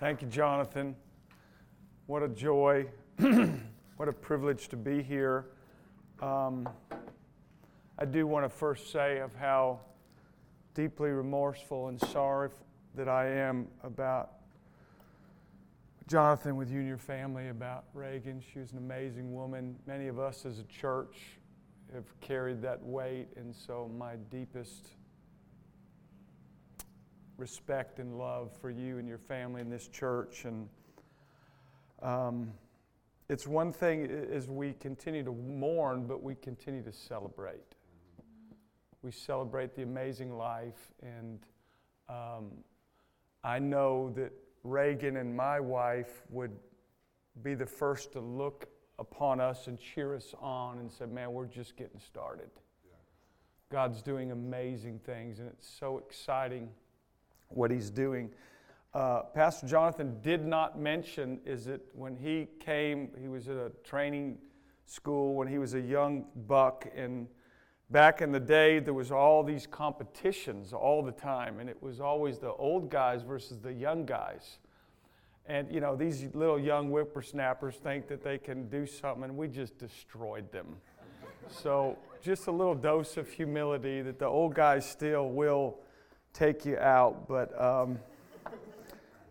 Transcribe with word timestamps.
Thank 0.00 0.22
you, 0.22 0.28
Jonathan. 0.28 0.94
What 2.06 2.22
a 2.22 2.28
joy. 2.28 2.86
what 3.96 4.08
a 4.08 4.12
privilege 4.12 4.68
to 4.68 4.76
be 4.76 5.02
here. 5.02 5.46
Um, 6.22 6.68
I 7.98 8.04
do 8.04 8.24
want 8.24 8.44
to 8.44 8.48
first 8.48 8.92
say 8.92 9.18
of 9.18 9.34
how 9.34 9.80
deeply 10.74 11.10
remorseful 11.10 11.88
and 11.88 12.00
sorry 12.00 12.50
that 12.94 13.08
I 13.08 13.26
am 13.28 13.66
about 13.82 14.34
Jonathan 16.06 16.54
with 16.56 16.70
you 16.70 16.78
and 16.78 16.86
your 16.86 16.96
family, 16.96 17.48
about 17.48 17.86
Reagan. 17.92 18.40
She 18.52 18.60
was 18.60 18.70
an 18.70 18.78
amazing 18.78 19.34
woman. 19.34 19.74
Many 19.84 20.06
of 20.06 20.20
us 20.20 20.46
as 20.46 20.60
a 20.60 20.64
church 20.64 21.16
have 21.92 22.04
carried 22.20 22.62
that 22.62 22.80
weight, 22.80 23.26
and 23.34 23.52
so 23.52 23.90
my 23.98 24.14
deepest 24.30 24.90
respect 27.38 28.00
and 28.00 28.18
love 28.18 28.52
for 28.60 28.68
you 28.68 28.98
and 28.98 29.08
your 29.08 29.18
family 29.18 29.60
in 29.60 29.70
this 29.70 29.88
church. 29.88 30.44
And 30.44 30.68
um, 32.02 32.52
it's 33.28 33.46
one 33.46 33.72
thing 33.72 34.10
as 34.32 34.48
we 34.48 34.74
continue 34.74 35.24
to 35.24 35.32
mourn, 35.32 36.06
but 36.06 36.22
we 36.22 36.34
continue 36.34 36.82
to 36.82 36.92
celebrate. 36.92 37.76
We 39.02 39.12
celebrate 39.12 39.76
the 39.76 39.82
amazing 39.82 40.36
life, 40.36 40.92
and 41.02 41.38
um, 42.08 42.50
I 43.44 43.60
know 43.60 44.12
that 44.16 44.32
Reagan 44.64 45.16
and 45.18 45.34
my 45.34 45.60
wife 45.60 46.24
would 46.30 46.50
be 47.42 47.54
the 47.54 47.66
first 47.66 48.12
to 48.12 48.20
look 48.20 48.68
upon 48.98 49.40
us 49.40 49.68
and 49.68 49.78
cheer 49.78 50.16
us 50.16 50.34
on 50.40 50.78
and 50.78 50.90
say, 50.90 51.06
Man, 51.06 51.32
we're 51.32 51.46
just 51.46 51.76
getting 51.76 52.00
started. 52.00 52.50
God's 53.70 54.02
doing 54.02 54.32
amazing 54.32 54.98
things, 54.98 55.38
and 55.38 55.48
it's 55.48 55.68
so 55.68 55.98
exciting 55.98 56.68
what 57.48 57.70
he's 57.70 57.90
doing. 57.90 58.30
Uh, 58.94 59.22
Pastor 59.34 59.66
Jonathan 59.66 60.16
did 60.22 60.44
not 60.44 60.78
mention 60.78 61.40
is 61.44 61.66
that 61.66 61.80
when 61.94 62.16
he 62.16 62.48
came, 62.58 63.10
he 63.20 63.28
was 63.28 63.48
at 63.48 63.56
a 63.56 63.70
training 63.84 64.38
school 64.86 65.34
when 65.34 65.46
he 65.46 65.58
was 65.58 65.74
a 65.74 65.80
young 65.80 66.24
buck, 66.46 66.86
and 66.96 67.28
back 67.90 68.22
in 68.22 68.32
the 68.32 68.40
day, 68.40 68.78
there 68.78 68.94
was 68.94 69.12
all 69.12 69.42
these 69.42 69.66
competitions 69.66 70.72
all 70.72 71.02
the 71.02 71.12
time, 71.12 71.60
and 71.60 71.68
it 71.68 71.80
was 71.82 72.00
always 72.00 72.38
the 72.38 72.52
old 72.54 72.90
guys 72.90 73.22
versus 73.22 73.58
the 73.58 73.72
young 73.72 74.06
guys. 74.06 74.58
And 75.46 75.70
you 75.72 75.80
know, 75.80 75.96
these 75.96 76.26
little 76.34 76.58
young 76.58 76.88
whippersnappers 76.88 77.76
think 77.76 78.08
that 78.08 78.22
they 78.22 78.38
can 78.38 78.68
do 78.68 78.86
something, 78.86 79.24
and 79.24 79.36
we 79.36 79.48
just 79.48 79.78
destroyed 79.78 80.50
them. 80.50 80.76
so, 81.50 81.96
just 82.22 82.46
a 82.46 82.52
little 82.52 82.74
dose 82.74 83.16
of 83.16 83.30
humility 83.30 84.02
that 84.02 84.18
the 84.18 84.26
old 84.26 84.54
guys 84.54 84.88
still 84.88 85.30
will 85.30 85.78
take 86.32 86.64
you 86.64 86.78
out. 86.78 87.28
But 87.28 87.60
um, 87.60 87.98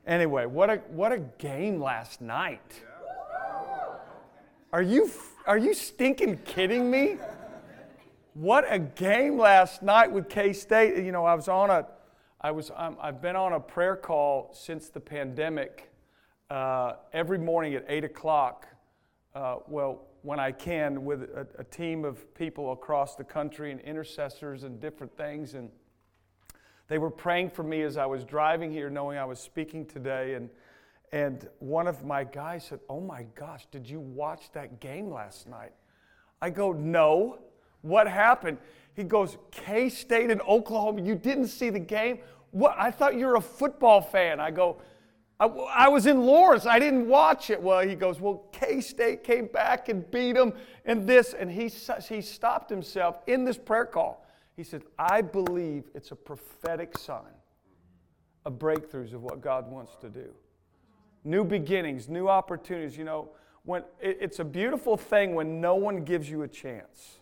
anyway, 0.05 0.45
what 0.45 0.69
a, 0.69 0.77
what 0.89 1.11
a 1.11 1.19
game 1.19 1.81
last 1.81 2.21
night. 2.21 2.83
Are 4.73 4.81
you, 4.81 5.09
are 5.45 5.57
you 5.57 5.73
stinking 5.73 6.39
kidding 6.39 6.91
me? 6.91 7.17
What 8.33 8.65
a 8.69 8.77
game 8.77 9.37
last 9.37 9.81
night 9.81 10.11
with 10.11 10.29
K 10.29 10.53
State. 10.53 11.03
You 11.03 11.11
know, 11.11 11.25
I 11.25 11.33
was 11.33 11.47
on 11.47 11.69
a, 11.69 11.87
I 12.41 12.51
was, 12.51 12.69
um, 12.75 12.97
I've 13.01 13.21
been 13.21 13.35
on 13.35 13.53
a 13.53 13.59
prayer 13.59 13.95
call 13.95 14.51
since 14.53 14.89
the 14.89 14.99
pandemic 14.99 15.89
uh, 16.49 16.93
every 17.13 17.39
morning 17.39 17.73
at 17.73 17.85
8 17.87 18.03
o'clock. 18.03 18.67
Uh, 19.33 19.57
well, 19.67 20.03
when 20.21 20.39
I 20.39 20.51
can, 20.51 21.05
with 21.05 21.23
a, 21.23 21.47
a 21.57 21.63
team 21.63 22.05
of 22.05 22.33
people 22.35 22.73
across 22.73 23.15
the 23.15 23.23
country 23.23 23.71
and 23.71 23.79
intercessors 23.81 24.63
and 24.63 24.79
different 24.79 25.15
things. 25.17 25.53
And 25.53 25.69
they 26.87 26.97
were 26.97 27.11
praying 27.11 27.49
for 27.49 27.63
me 27.63 27.81
as 27.81 27.97
I 27.97 28.05
was 28.05 28.23
driving 28.23 28.71
here, 28.71 28.89
knowing 28.89 29.17
I 29.17 29.25
was 29.25 29.39
speaking 29.39 29.85
today. 29.85 30.35
And, 30.35 30.49
and 31.11 31.47
one 31.59 31.87
of 31.87 32.05
my 32.05 32.23
guys 32.23 32.65
said, 32.65 32.79
Oh 32.89 33.01
my 33.01 33.25
gosh, 33.35 33.67
did 33.71 33.89
you 33.89 33.99
watch 33.99 34.51
that 34.53 34.79
game 34.79 35.11
last 35.11 35.47
night? 35.47 35.73
I 36.41 36.49
go, 36.49 36.71
No. 36.71 37.39
What 37.81 38.07
happened? 38.07 38.57
He 38.95 39.03
goes, 39.03 39.37
K 39.51 39.89
State 39.89 40.31
and 40.31 40.41
Oklahoma, 40.41 41.01
you 41.01 41.15
didn't 41.15 41.47
see 41.47 41.69
the 41.69 41.79
game? 41.79 42.19
What? 42.51 42.75
I 42.77 42.89
thought 42.89 43.15
you 43.15 43.27
were 43.27 43.35
a 43.35 43.41
football 43.41 44.01
fan. 44.01 44.39
I 44.39 44.49
go, 44.49 44.81
I, 45.39 45.45
I 45.45 45.87
was 45.87 46.07
in 46.07 46.25
Lawrence. 46.25 46.65
I 46.65 46.79
didn't 46.79 47.07
watch 47.07 47.49
it. 47.49 47.61
Well, 47.61 47.81
he 47.87 47.95
goes, 47.95 48.19
Well, 48.19 48.45
K 48.51 48.81
State 48.81 49.23
came 49.23 49.47
back 49.47 49.89
and 49.89 50.09
beat 50.09 50.33
them 50.33 50.53
and 50.85 51.07
this. 51.07 51.33
And 51.33 51.51
he, 51.51 51.69
he 52.09 52.21
stopped 52.21 52.69
himself 52.69 53.19
in 53.27 53.43
this 53.43 53.57
prayer 53.57 53.85
call. 53.85 54.25
He 54.57 54.63
said, 54.63 54.81
I 54.97 55.21
believe 55.21 55.83
it's 55.93 56.09
a 56.09 56.15
prophetic 56.15 56.97
sign 56.97 57.21
of 58.43 58.53
breakthroughs 58.53 59.13
of 59.13 59.21
what 59.21 59.39
God 59.39 59.69
wants 59.71 59.95
to 60.01 60.09
do. 60.09 60.33
New 61.23 61.43
beginnings, 61.43 62.09
new 62.09 62.27
opportunities. 62.27 62.97
You 62.97 63.03
know, 63.03 63.29
when 63.63 63.83
it's 64.01 64.39
a 64.39 64.43
beautiful 64.43 64.97
thing 64.97 65.35
when 65.35 65.61
no 65.61 65.75
one 65.75 66.03
gives 66.03 66.27
you 66.27 66.41
a 66.41 66.47
chance. 66.47 67.19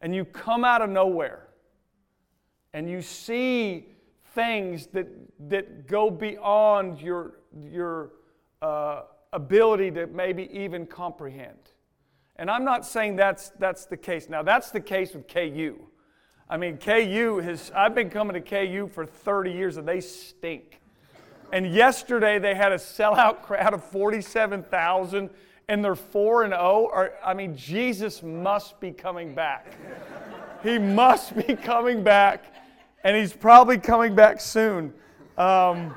And 0.00 0.14
you 0.14 0.24
come 0.24 0.64
out 0.64 0.82
of 0.82 0.90
nowhere 0.90 1.48
and 2.72 2.88
you 2.88 3.02
see 3.02 3.88
things 4.34 4.86
that, 4.88 5.08
that 5.48 5.88
go 5.88 6.10
beyond 6.10 7.00
your, 7.00 7.40
your 7.60 8.12
uh, 8.60 9.02
ability 9.32 9.90
to 9.92 10.06
maybe 10.06 10.48
even 10.52 10.86
comprehend. 10.86 11.71
And 12.36 12.50
I'm 12.50 12.64
not 12.64 12.86
saying 12.86 13.16
that's, 13.16 13.50
that's 13.58 13.86
the 13.86 13.96
case. 13.96 14.28
Now, 14.28 14.42
that's 14.42 14.70
the 14.70 14.80
case 14.80 15.14
with 15.14 15.28
KU. 15.28 15.78
I 16.48 16.56
mean, 16.56 16.78
KU 16.78 17.40
has, 17.42 17.70
I've 17.74 17.94
been 17.94 18.10
coming 18.10 18.34
to 18.34 18.40
KU 18.40 18.88
for 18.92 19.06
30 19.06 19.52
years 19.52 19.76
and 19.76 19.86
they 19.86 20.00
stink. 20.00 20.80
And 21.52 21.72
yesterday 21.72 22.38
they 22.38 22.54
had 22.54 22.72
a 22.72 22.76
sellout 22.76 23.42
crowd 23.42 23.74
of 23.74 23.84
47,000 23.84 25.30
and 25.68 25.84
they're 25.84 25.94
4 25.94 26.44
and 26.44 26.52
0. 26.52 26.90
Or, 26.92 27.12
I 27.24 27.34
mean, 27.34 27.56
Jesus 27.56 28.22
must 28.22 28.80
be 28.80 28.90
coming 28.90 29.34
back. 29.34 29.76
he 30.62 30.78
must 30.78 31.36
be 31.36 31.54
coming 31.56 32.02
back 32.02 32.44
and 33.04 33.16
he's 33.16 33.32
probably 33.32 33.78
coming 33.78 34.14
back 34.14 34.40
soon. 34.40 34.92
Um, 35.36 35.94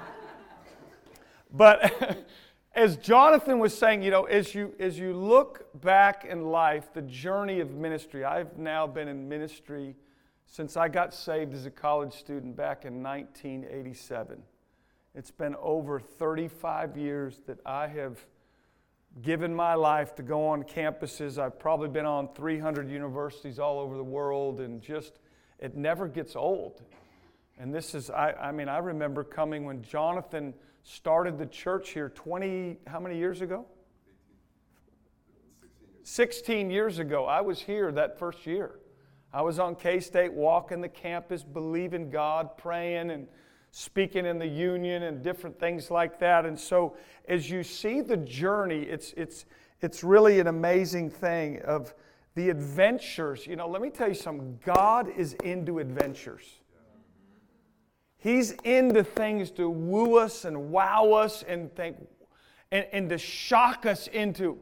but 1.53 2.25
as 2.75 2.97
Jonathan 2.97 3.59
was 3.59 3.75
saying, 3.75 4.03
you 4.03 4.11
know, 4.11 4.25
as 4.25 4.53
you, 4.53 4.73
as 4.79 4.99
you 4.99 5.13
look 5.13 5.65
back 5.81 6.25
in 6.25 6.45
life, 6.45 6.93
the 6.93 7.01
journey 7.01 7.61
of 7.61 7.71
ministry, 7.71 8.25
I've 8.25 8.57
now 8.57 8.85
been 8.85 9.07
in 9.07 9.29
ministry 9.29 9.95
since 10.45 10.75
I 10.75 10.89
got 10.89 11.13
saved 11.13 11.53
as 11.53 11.65
a 11.65 11.71
college 11.71 12.13
student 12.13 12.55
back 12.57 12.83
in 12.83 13.01
1987. 13.01 14.43
It's 15.15 15.31
been 15.31 15.55
over 15.61 16.01
35 16.01 16.97
years 16.97 17.41
that 17.47 17.59
I 17.65 17.87
have 17.87 18.19
given 19.21 19.55
my 19.55 19.73
life 19.75 20.13
to 20.15 20.23
go 20.23 20.45
on 20.47 20.63
campuses. 20.63 21.41
I've 21.41 21.57
probably 21.57 21.87
been 21.87 22.05
on 22.05 22.27
300 22.35 22.89
universities 22.89 23.57
all 23.57 23.79
over 23.79 23.95
the 23.95 24.03
world, 24.03 24.59
and 24.59 24.81
just, 24.81 25.19
it 25.59 25.77
never 25.77 26.09
gets 26.09 26.35
old. 26.35 26.83
And 27.57 27.73
this 27.73 27.95
is, 27.95 28.09
I, 28.09 28.33
I 28.33 28.51
mean, 28.51 28.67
I 28.67 28.79
remember 28.79 29.23
coming 29.23 29.63
when 29.63 29.81
Jonathan 29.81 30.53
started 30.87 31.39
the 31.39 31.47
church 31.47 31.89
here 31.89 32.09
20, 32.09 32.77
how 32.85 32.99
many 32.99 33.17
years 33.17 33.41
ago? 33.41 33.65
16 36.03 36.69
years 36.69 36.99
ago. 36.99 37.25
I 37.25 37.41
was 37.41 37.59
here 37.59 37.91
that 37.91 38.19
first 38.19 38.45
year. 38.45 38.79
I 39.33 39.41
was 39.41 39.57
on 39.57 39.75
K 39.75 39.99
State 39.99 40.31
walking 40.31 40.81
the 40.81 40.87
campus, 40.87 41.43
believing 41.43 42.11
God, 42.11 42.55
praying, 42.55 43.09
and 43.09 43.27
speaking 43.71 44.27
in 44.27 44.37
the 44.37 44.47
union 44.47 45.03
and 45.03 45.23
different 45.23 45.59
things 45.59 45.89
like 45.89 46.19
that. 46.19 46.45
And 46.45 46.57
so, 46.57 46.95
as 47.27 47.49
you 47.49 47.63
see 47.63 48.01
the 48.01 48.17
journey, 48.17 48.83
it's, 48.83 49.11
it's, 49.17 49.45
it's 49.81 50.03
really 50.03 50.39
an 50.39 50.47
amazing 50.47 51.09
thing 51.09 51.61
of 51.63 51.95
the 52.35 52.49
adventures. 52.49 53.47
You 53.47 53.55
know, 53.55 53.67
let 53.67 53.81
me 53.81 53.89
tell 53.89 54.07
you 54.07 54.13
something 54.13 54.59
God 54.63 55.09
is 55.09 55.33
into 55.43 55.79
adventures. 55.79 56.45
He's 58.25 58.53
into 58.63 59.03
things 59.03 59.51
to 59.51 59.69
woo 59.69 60.17
us 60.17 60.45
and 60.45 60.71
wow 60.71 61.11
us 61.11 61.43
and 61.43 61.71
think 61.75 61.97
and, 62.71 62.87
and 62.91 63.07
to 63.09 63.19
shock 63.19 63.85
us 63.85 64.07
into, 64.07 64.57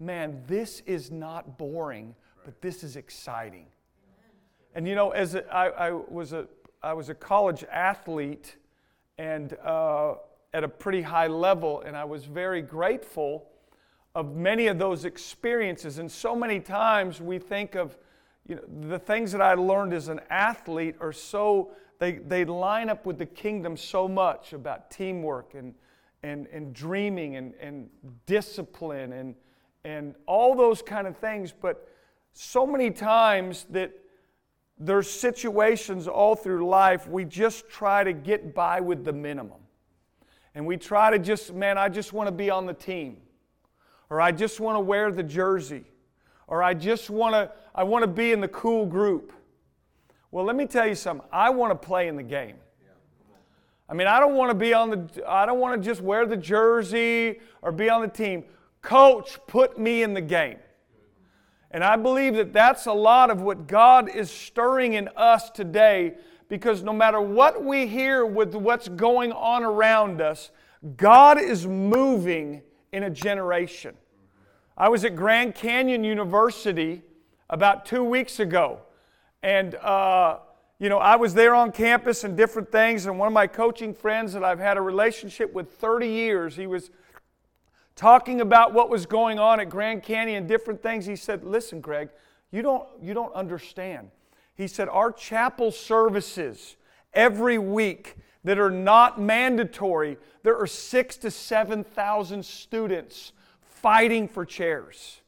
man, 0.00 0.42
this 0.46 0.80
is 0.86 1.10
not 1.10 1.58
boring, 1.58 2.14
but 2.42 2.62
this 2.62 2.82
is 2.82 2.96
exciting. 2.96 3.66
And 4.74 4.88
you 4.88 4.94
know, 4.94 5.10
as 5.10 5.34
a, 5.34 5.46
I, 5.54 5.88
I 5.88 5.90
was 5.90 6.32
a 6.32 6.48
I 6.82 6.94
was 6.94 7.10
a 7.10 7.14
college 7.14 7.64
athlete 7.70 8.56
and 9.18 9.58
uh, 9.62 10.14
at 10.54 10.64
a 10.64 10.68
pretty 10.68 11.02
high 11.02 11.26
level, 11.26 11.82
and 11.82 11.94
I 11.94 12.04
was 12.04 12.24
very 12.24 12.62
grateful 12.62 13.46
of 14.14 14.34
many 14.34 14.68
of 14.68 14.78
those 14.78 15.04
experiences. 15.04 15.98
And 15.98 16.10
so 16.10 16.34
many 16.34 16.60
times 16.60 17.20
we 17.20 17.38
think 17.38 17.74
of 17.74 17.98
you 18.48 18.54
know, 18.54 18.88
the 18.88 18.98
things 18.98 19.32
that 19.32 19.42
I 19.42 19.52
learned 19.52 19.92
as 19.92 20.08
an 20.08 20.22
athlete 20.30 20.94
are 20.98 21.12
so 21.12 21.72
they, 22.02 22.14
they 22.14 22.44
line 22.44 22.90
up 22.90 23.06
with 23.06 23.16
the 23.16 23.26
kingdom 23.26 23.76
so 23.76 24.08
much 24.08 24.54
about 24.54 24.90
teamwork 24.90 25.54
and, 25.54 25.72
and, 26.24 26.48
and 26.48 26.74
dreaming 26.74 27.36
and, 27.36 27.54
and 27.60 27.88
discipline 28.26 29.12
and, 29.12 29.36
and 29.84 30.16
all 30.26 30.56
those 30.56 30.82
kind 30.82 31.06
of 31.06 31.16
things. 31.16 31.52
But 31.52 31.88
so 32.32 32.66
many 32.66 32.90
times 32.90 33.66
that 33.70 33.92
there's 34.80 35.08
situations 35.08 36.08
all 36.08 36.34
through 36.34 36.66
life 36.66 37.06
we 37.06 37.24
just 37.24 37.68
try 37.68 38.02
to 38.02 38.12
get 38.12 38.52
by 38.52 38.80
with 38.80 39.04
the 39.04 39.12
minimum. 39.12 39.60
And 40.56 40.66
we 40.66 40.78
try 40.78 41.12
to 41.12 41.20
just, 41.20 41.54
man, 41.54 41.78
I 41.78 41.88
just 41.88 42.12
want 42.12 42.26
to 42.26 42.32
be 42.32 42.50
on 42.50 42.66
the 42.66 42.74
team. 42.74 43.18
Or 44.10 44.20
I 44.20 44.32
just 44.32 44.58
want 44.58 44.74
to 44.74 44.80
wear 44.80 45.12
the 45.12 45.22
jersey. 45.22 45.84
Or 46.48 46.64
I 46.64 46.74
just 46.74 47.10
want 47.10 47.34
to, 47.34 47.52
I 47.76 47.84
want 47.84 48.02
to 48.02 48.08
be 48.08 48.32
in 48.32 48.40
the 48.40 48.48
cool 48.48 48.86
group. 48.86 49.32
Well, 50.32 50.44
let 50.44 50.56
me 50.56 50.66
tell 50.66 50.86
you 50.86 50.94
something. 50.94 51.28
I 51.30 51.50
want 51.50 51.70
to 51.70 51.86
play 51.86 52.08
in 52.08 52.16
the 52.16 52.22
game. 52.22 52.56
I 53.88 53.94
mean, 53.94 54.06
I 54.06 54.18
don't 54.18 54.34
want 54.34 54.50
to 54.50 54.54
be 54.54 54.72
on 54.72 54.90
the, 54.90 55.22
I 55.28 55.44
don't 55.44 55.60
want 55.60 55.80
to 55.80 55.86
just 55.86 56.00
wear 56.00 56.24
the 56.24 56.36
jersey 56.36 57.40
or 57.60 57.70
be 57.70 57.90
on 57.90 58.00
the 58.00 58.08
team. 58.08 58.44
Coach, 58.80 59.38
put 59.46 59.78
me 59.78 60.02
in 60.02 60.14
the 60.14 60.22
game. 60.22 60.56
And 61.70 61.84
I 61.84 61.96
believe 61.96 62.34
that 62.36 62.54
that's 62.54 62.86
a 62.86 62.92
lot 62.92 63.30
of 63.30 63.42
what 63.42 63.66
God 63.66 64.08
is 64.08 64.30
stirring 64.30 64.94
in 64.94 65.08
us 65.16 65.50
today 65.50 66.14
because 66.48 66.82
no 66.82 66.92
matter 66.92 67.20
what 67.20 67.62
we 67.62 67.86
hear 67.86 68.24
with 68.26 68.54
what's 68.54 68.88
going 68.88 69.32
on 69.32 69.62
around 69.62 70.20
us, 70.20 70.50
God 70.96 71.38
is 71.38 71.66
moving 71.66 72.62
in 72.92 73.04
a 73.04 73.10
generation. 73.10 73.94
I 74.76 74.88
was 74.88 75.04
at 75.04 75.14
Grand 75.14 75.54
Canyon 75.54 76.04
University 76.04 77.02
about 77.50 77.84
two 77.84 78.02
weeks 78.02 78.40
ago, 78.40 78.80
and 79.42 79.74
uh, 79.76 80.38
you 80.78 80.88
know 80.88 80.98
I 80.98 81.16
was 81.16 81.34
there 81.34 81.54
on 81.54 81.72
campus 81.72 82.24
and 82.24 82.36
different 82.36 82.70
things. 82.70 83.06
And 83.06 83.18
one 83.18 83.28
of 83.28 83.34
my 83.34 83.46
coaching 83.46 83.94
friends 83.94 84.32
that 84.32 84.44
I've 84.44 84.58
had 84.58 84.76
a 84.76 84.82
relationship 84.82 85.52
with 85.52 85.72
30 85.72 86.08
years, 86.08 86.56
he 86.56 86.66
was 86.66 86.90
talking 87.96 88.40
about 88.40 88.72
what 88.72 88.88
was 88.88 89.06
going 89.06 89.38
on 89.38 89.60
at 89.60 89.68
Grand 89.68 90.02
Canyon, 90.02 90.46
different 90.46 90.82
things. 90.82 91.06
He 91.06 91.16
said, 91.16 91.44
"Listen, 91.44 91.80
Greg, 91.80 92.08
you 92.50 92.62
don't 92.62 92.88
you 93.00 93.14
don't 93.14 93.34
understand." 93.34 94.10
He 94.54 94.66
said, 94.66 94.88
Our 94.88 95.12
chapel 95.12 95.70
services 95.70 96.76
every 97.14 97.58
week 97.58 98.16
that 98.44 98.58
are 98.58 98.70
not 98.70 99.20
mandatory, 99.20 100.18
there 100.42 100.56
are 100.56 100.66
six 100.66 101.16
to 101.18 101.30
7,000 101.30 102.44
students 102.44 103.32
fighting 103.60 104.28
for 104.28 104.44
chairs, 104.44 105.20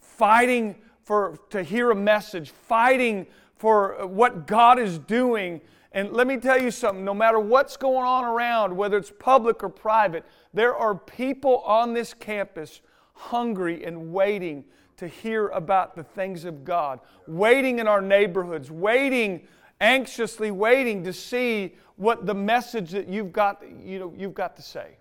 fighting 0.00 0.76
for, 1.04 1.38
to 1.50 1.62
hear 1.62 1.90
a 1.90 1.94
message, 1.94 2.50
fighting 2.50 3.26
for 3.62 4.04
what 4.08 4.48
God 4.48 4.80
is 4.80 4.98
doing. 4.98 5.60
And 5.92 6.12
let 6.12 6.26
me 6.26 6.36
tell 6.36 6.60
you 6.60 6.72
something 6.72 7.04
no 7.04 7.14
matter 7.14 7.38
what's 7.38 7.76
going 7.76 8.04
on 8.04 8.24
around, 8.24 8.76
whether 8.76 8.96
it's 8.96 9.12
public 9.20 9.62
or 9.62 9.68
private, 9.68 10.24
there 10.52 10.74
are 10.74 10.96
people 10.96 11.58
on 11.58 11.94
this 11.94 12.12
campus 12.12 12.80
hungry 13.12 13.84
and 13.84 14.12
waiting 14.12 14.64
to 14.96 15.06
hear 15.06 15.46
about 15.50 15.94
the 15.94 16.02
things 16.02 16.44
of 16.44 16.64
God, 16.64 16.98
waiting 17.28 17.78
in 17.78 17.86
our 17.86 18.02
neighborhoods, 18.02 18.68
waiting, 18.68 19.46
anxiously 19.80 20.50
waiting 20.50 21.04
to 21.04 21.12
see 21.12 21.76
what 21.94 22.26
the 22.26 22.34
message 22.34 22.90
that 22.90 23.06
you've 23.06 23.32
got, 23.32 23.62
you 23.80 24.00
know, 24.00 24.12
you've 24.16 24.34
got 24.34 24.56
to 24.56 24.62
say. 24.62 24.96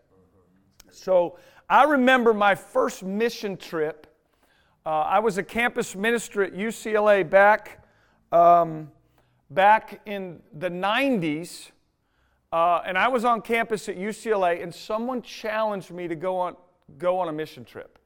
So 0.91 1.39
I 1.67 1.85
remember 1.85 2.31
my 2.31 2.53
first 2.53 3.01
mission 3.01 3.57
trip. 3.57 4.05
Uh, 4.85 4.89
I 4.89 5.17
was 5.17 5.39
a 5.39 5.43
campus 5.43 5.95
minister 5.95 6.43
at 6.43 6.53
UCLA 6.53 7.27
back, 7.27 7.80
um, 8.31 8.91
back 9.49 10.01
in 10.05 10.41
the 10.53 10.69
90s. 10.69 11.71
Uh, 12.51 12.81
and 12.85 12.97
I 12.97 13.07
was 13.07 13.23
on 13.23 13.41
campus 13.41 13.87
at 13.87 13.97
UCLA, 13.97 14.61
and 14.61 14.73
someone 14.73 15.21
challenged 15.21 15.91
me 15.91 16.07
to 16.07 16.15
go 16.15 16.37
on, 16.37 16.55
go 16.97 17.19
on 17.19 17.29
a 17.29 17.31
mission 17.31 17.63
trip. 17.63 17.97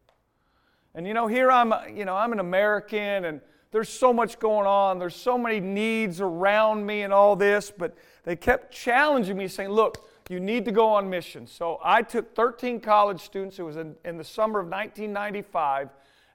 And 0.94 1.06
you 1.06 1.14
know, 1.14 1.28
here 1.28 1.52
I'm, 1.52 1.74
you 1.96 2.06
know, 2.06 2.16
I'm 2.16 2.32
an 2.32 2.40
American 2.40 3.26
and 3.26 3.42
there's 3.72 3.90
so 3.90 4.14
much 4.14 4.40
going 4.40 4.66
on. 4.66 5.00
There's 5.00 5.16
so 5.16 5.38
many 5.38 5.60
needs 5.60 6.22
around 6.22 6.86
me 6.86 7.02
and 7.02 7.12
all 7.12 7.36
this, 7.36 7.74
but 7.78 7.94
they 8.24 8.38
kept 8.38 8.74
challenging 8.74 9.38
me 9.38 9.50
saying, 9.50 9.70
look, 9.70 10.08
you 10.30 10.40
need 10.40 10.64
to 10.64 10.72
go 10.72 10.88
on 10.88 11.10
mission. 11.10 11.46
So 11.46 11.80
I 11.84 12.02
took 12.02 12.34
13 12.34 12.80
college 12.80 13.20
students. 13.20 13.60
It 13.60 13.64
was 13.64 13.76
in, 13.76 13.96
in 14.06 14.18
the 14.18 14.24
summer 14.24 14.60
of 14.60 14.68
1995, 14.68 15.90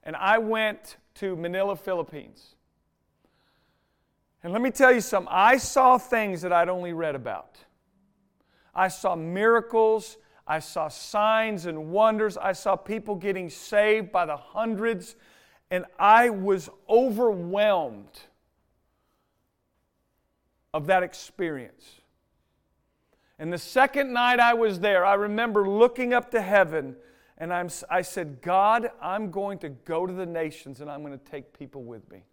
and 0.04 0.14
I 0.16 0.36
went 0.36 0.98
to 1.14 1.34
Manila, 1.34 1.75
Philippines. 1.75 2.56
And 4.42 4.52
let 4.52 4.62
me 4.62 4.70
tell 4.70 4.92
you 4.92 5.00
something, 5.00 5.32
I 5.32 5.58
saw 5.58 5.98
things 5.98 6.42
that 6.42 6.52
I'd 6.52 6.69
only 6.69 6.92
read 6.92 7.14
about. 7.14 7.58
I 8.75 8.88
saw 8.88 9.14
miracles 9.14 10.16
I 10.50 10.58
saw 10.58 10.88
signs 10.88 11.66
and 11.66 11.92
wonders. 11.92 12.37
I 12.37 12.54
saw 12.54 12.75
people 12.75 13.14
getting 13.14 13.48
saved 13.50 14.10
by 14.10 14.26
the 14.26 14.37
hundreds. 14.37 15.14
And 15.70 15.84
I 15.96 16.31
was 16.31 16.69
overwhelmed 16.88 18.19
of 20.75 20.88
that 20.88 21.04
experience. 21.04 22.00
And 23.38 23.52
the 23.52 23.58
second 23.58 24.12
night 24.12 24.40
I 24.40 24.54
was 24.54 24.81
there, 24.81 25.06
I 25.06 25.14
remember 25.14 25.69
looking 25.69 26.12
up 26.12 26.32
to 26.32 26.43
heaven 26.43 26.96
and 27.38 27.52
I'm, 27.54 27.70
I 27.88 28.02
said, 28.02 28.43
God, 28.43 28.90
I'm 29.00 29.31
going 29.31 29.60
to 29.60 29.69
go 29.69 30.04
to 30.04 30.12
the 30.12 30.26
nations 30.26 30.81
and 30.81 30.90
I'm 30.90 31.02
going 31.02 31.16
to 31.16 31.31
take 31.31 31.56
people 31.56 31.84
with 31.84 32.10
me. 32.10 32.25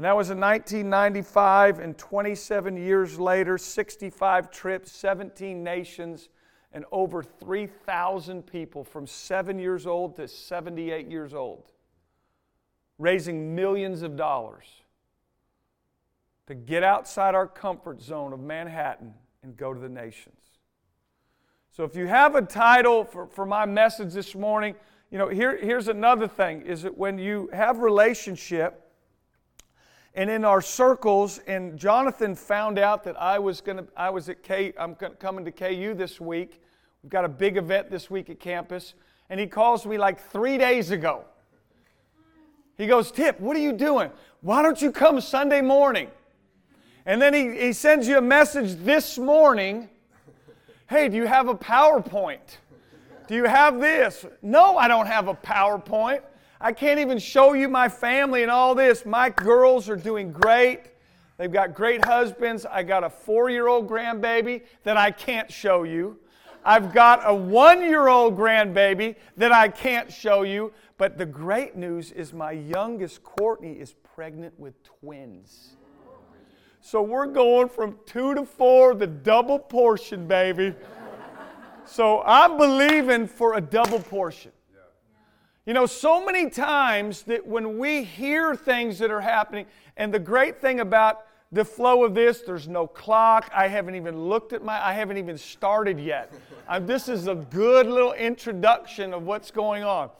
And 0.00 0.06
that 0.06 0.16
was 0.16 0.30
in 0.30 0.40
1995, 0.40 1.78
and 1.78 1.98
27 1.98 2.74
years 2.78 3.20
later, 3.20 3.58
65 3.58 4.50
trips, 4.50 4.92
17 4.92 5.62
nations 5.62 6.30
and 6.72 6.86
over 6.90 7.22
3,000 7.22 8.46
people 8.46 8.82
from 8.82 9.06
seven 9.06 9.58
years 9.58 9.86
old 9.86 10.16
to 10.16 10.26
78 10.26 11.10
years 11.10 11.34
old, 11.34 11.72
raising 12.96 13.54
millions 13.54 14.00
of 14.00 14.16
dollars 14.16 14.64
to 16.46 16.54
get 16.54 16.82
outside 16.82 17.34
our 17.34 17.46
comfort 17.46 18.00
zone 18.00 18.32
of 18.32 18.40
Manhattan 18.40 19.12
and 19.42 19.54
go 19.54 19.74
to 19.74 19.80
the 19.80 19.90
nations. 19.90 20.40
So 21.72 21.84
if 21.84 21.94
you 21.94 22.06
have 22.06 22.36
a 22.36 22.40
title 22.40 23.04
for, 23.04 23.26
for 23.26 23.44
my 23.44 23.66
message 23.66 24.14
this 24.14 24.34
morning, 24.34 24.76
you 25.10 25.18
know, 25.18 25.28
here, 25.28 25.58
here's 25.58 25.88
another 25.88 26.26
thing 26.26 26.62
is 26.62 26.80
that 26.84 26.96
when 26.96 27.18
you 27.18 27.50
have 27.52 27.80
relationship, 27.80 28.86
and 30.14 30.28
in 30.28 30.44
our 30.44 30.60
circles, 30.60 31.38
and 31.46 31.78
Jonathan 31.78 32.34
found 32.34 32.78
out 32.78 33.04
that 33.04 33.20
I 33.20 33.38
was 33.38 33.60
going 33.60 33.78
to, 33.78 33.86
I 33.96 34.10
was 34.10 34.28
at 34.28 34.42
K, 34.42 34.72
I'm 34.78 34.94
coming 34.94 35.44
to 35.44 35.52
KU 35.52 35.94
this 35.94 36.20
week. 36.20 36.60
We've 37.02 37.10
got 37.10 37.24
a 37.24 37.28
big 37.28 37.56
event 37.56 37.90
this 37.90 38.10
week 38.10 38.28
at 38.28 38.40
campus. 38.40 38.94
And 39.28 39.38
he 39.38 39.46
calls 39.46 39.86
me 39.86 39.96
like 39.98 40.20
three 40.20 40.58
days 40.58 40.90
ago. 40.90 41.24
He 42.76 42.86
goes, 42.86 43.12
Tip, 43.12 43.38
what 43.38 43.56
are 43.56 43.60
you 43.60 43.72
doing? 43.72 44.10
Why 44.40 44.62
don't 44.62 44.82
you 44.82 44.90
come 44.90 45.20
Sunday 45.20 45.60
morning? 45.60 46.08
And 47.06 47.22
then 47.22 47.32
he, 47.32 47.66
he 47.66 47.72
sends 47.72 48.08
you 48.08 48.18
a 48.18 48.22
message 48.22 48.74
this 48.84 49.16
morning. 49.16 49.88
Hey, 50.88 51.08
do 51.08 51.16
you 51.16 51.26
have 51.26 51.48
a 51.48 51.54
PowerPoint? 51.54 52.58
Do 53.28 53.36
you 53.36 53.44
have 53.44 53.78
this? 53.78 54.26
No, 54.42 54.76
I 54.76 54.88
don't 54.88 55.06
have 55.06 55.28
a 55.28 55.34
PowerPoint. 55.34 56.22
I 56.60 56.72
can't 56.72 57.00
even 57.00 57.18
show 57.18 57.54
you 57.54 57.68
my 57.68 57.88
family 57.88 58.42
and 58.42 58.50
all 58.50 58.74
this. 58.74 59.06
My 59.06 59.30
girls 59.30 59.88
are 59.88 59.96
doing 59.96 60.30
great. 60.30 60.80
They've 61.38 61.50
got 61.50 61.74
great 61.74 62.04
husbands. 62.04 62.66
I 62.66 62.82
got 62.82 63.02
a 63.02 63.08
four 63.08 63.48
year 63.48 63.66
old 63.66 63.88
grandbaby 63.88 64.62
that 64.82 64.98
I 64.98 65.10
can't 65.10 65.50
show 65.50 65.84
you. 65.84 66.18
I've 66.62 66.92
got 66.92 67.22
a 67.24 67.34
one 67.34 67.80
year 67.80 68.08
old 68.08 68.36
grandbaby 68.36 69.16
that 69.38 69.52
I 69.52 69.68
can't 69.68 70.12
show 70.12 70.42
you. 70.42 70.72
But 70.98 71.16
the 71.16 71.24
great 71.24 71.76
news 71.76 72.12
is 72.12 72.34
my 72.34 72.52
youngest, 72.52 73.22
Courtney, 73.22 73.72
is 73.72 73.94
pregnant 74.14 74.52
with 74.60 74.74
twins. 74.82 75.76
So 76.82 77.00
we're 77.00 77.26
going 77.26 77.70
from 77.70 77.98
two 78.04 78.34
to 78.34 78.44
four, 78.44 78.94
the 78.94 79.06
double 79.06 79.58
portion, 79.58 80.26
baby. 80.26 80.74
So 81.86 82.22
I'm 82.26 82.58
believing 82.58 83.26
for 83.26 83.54
a 83.54 83.60
double 83.62 84.00
portion. 84.00 84.52
You 85.70 85.74
know, 85.74 85.86
so 85.86 86.26
many 86.26 86.50
times 86.50 87.22
that 87.22 87.46
when 87.46 87.78
we 87.78 88.02
hear 88.02 88.56
things 88.56 88.98
that 88.98 89.12
are 89.12 89.20
happening, 89.20 89.66
and 89.96 90.12
the 90.12 90.18
great 90.18 90.60
thing 90.60 90.80
about 90.80 91.26
the 91.52 91.64
flow 91.64 92.02
of 92.02 92.12
this, 92.12 92.40
there's 92.40 92.66
no 92.66 92.88
clock. 92.88 93.48
I 93.54 93.68
haven't 93.68 93.94
even 93.94 94.20
looked 94.20 94.52
at 94.52 94.64
my, 94.64 94.84
I 94.84 94.92
haven't 94.92 95.18
even 95.18 95.38
started 95.38 96.00
yet. 96.00 96.32
Uh, 96.66 96.80
this 96.80 97.08
is 97.08 97.28
a 97.28 97.36
good 97.36 97.86
little 97.86 98.14
introduction 98.14 99.14
of 99.14 99.22
what's 99.22 99.52
going 99.52 99.84
on. 99.84 100.10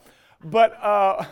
But, 0.45 0.81
uh, 0.81 1.25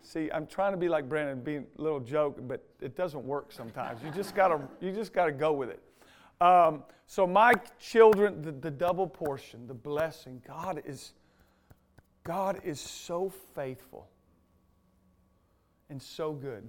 see, 0.00 0.30
I'm 0.30 0.46
trying 0.46 0.70
to 0.70 0.78
be 0.78 0.88
like 0.88 1.08
Brandon, 1.08 1.40
be 1.40 1.56
a 1.56 1.64
little 1.78 1.98
joke, 1.98 2.38
but 2.46 2.62
it 2.80 2.94
doesn't 2.94 3.24
work 3.24 3.50
sometimes. 3.50 4.04
You 4.04 4.12
just 4.12 4.36
gotta, 4.36 4.60
you 4.80 4.92
just 4.92 5.12
gotta 5.12 5.32
go 5.32 5.52
with 5.52 5.70
it. 5.70 5.82
Um, 6.40 6.84
so 7.08 7.26
my 7.26 7.54
children, 7.80 8.40
the, 8.40 8.52
the 8.52 8.70
double 8.70 9.08
portion, 9.08 9.66
the 9.66 9.74
blessing, 9.74 10.40
God 10.46 10.80
is, 10.86 11.14
God 12.28 12.60
is 12.62 12.78
so 12.78 13.32
faithful 13.54 14.06
and 15.88 16.02
so 16.02 16.34
good 16.34 16.68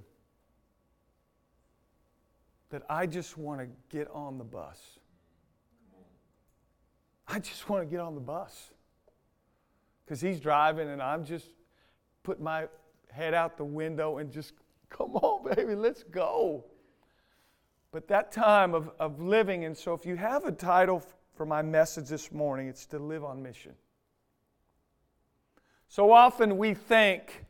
that 2.70 2.84
I 2.90 3.06
just 3.06 3.38
want 3.38 3.60
to 3.60 3.68
get 3.94 4.10
on 4.14 4.38
the 4.38 4.46
bus. 4.46 4.80
I 7.28 7.40
just 7.40 7.68
want 7.68 7.84
to 7.84 7.92
get 7.94 8.00
on 8.00 8.16
the 8.16 8.22
bus. 8.22 8.72
Because 10.06 10.22
he's 10.22 10.40
driving 10.40 10.88
and 10.88 11.02
I'm 11.02 11.26
just 11.26 11.48
put 12.24 12.40
my 12.40 12.70
head 13.12 13.34
out 13.34 13.58
the 13.58 13.66
window 13.66 14.20
and 14.20 14.32
just, 14.32 14.54
come 14.90 15.18
on, 15.18 15.54
baby, 15.56 15.76
let's 15.76 16.04
go. 16.04 16.64
But 17.92 18.08
that 18.08 18.32
time 18.32 18.74
of, 18.74 18.92
of 18.98 19.20
living, 19.20 19.66
and 19.66 19.78
so 19.78 19.94
if 19.94 20.06
you 20.06 20.16
have 20.16 20.46
a 20.46 20.54
title 20.54 21.04
for 21.40 21.46
my 21.46 21.62
message 21.62 22.10
this 22.10 22.34
morning. 22.34 22.68
It's 22.68 22.86
to 22.88 23.00
live 23.00 23.24
on 23.24 23.42
mission. 23.42 23.72
So 25.90 26.12
often 26.12 26.60
we 26.60 26.76
think 26.76 27.46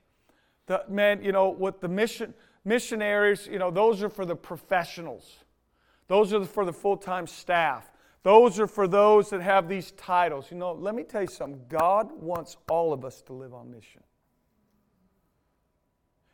that, 0.67 0.89
man, 0.89 1.22
you 1.22 1.34
know, 1.34 1.50
what 1.50 1.81
the 1.81 1.89
mission, 1.89 2.34
missionaries, 2.63 3.48
you 3.48 3.60
know, 3.60 3.69
those 3.69 4.01
are 4.01 4.10
for 4.10 4.25
the 4.25 4.36
professionals. 4.36 5.36
Those 6.08 6.34
are 6.34 6.46
for 6.46 6.63
the 6.63 6.74
full 6.74 6.96
time 6.96 7.27
staff. 7.27 7.91
Those 8.24 8.58
are 8.60 8.67
for 8.67 8.88
those 8.88 9.29
that 9.29 9.41
have 9.41 9.67
these 9.67 9.91
titles. 9.91 10.48
You 10.51 10.58
know, 10.58 10.72
let 10.72 10.96
me 10.96 11.03
tell 11.03 11.22
you 11.22 11.27
something 11.27 11.62
God 11.67 12.12
wants 12.13 12.55
all 12.69 12.93
of 12.93 13.03
us 13.03 13.22
to 13.24 13.34
live 13.34 13.53
on 13.53 13.69
mission. 13.72 14.03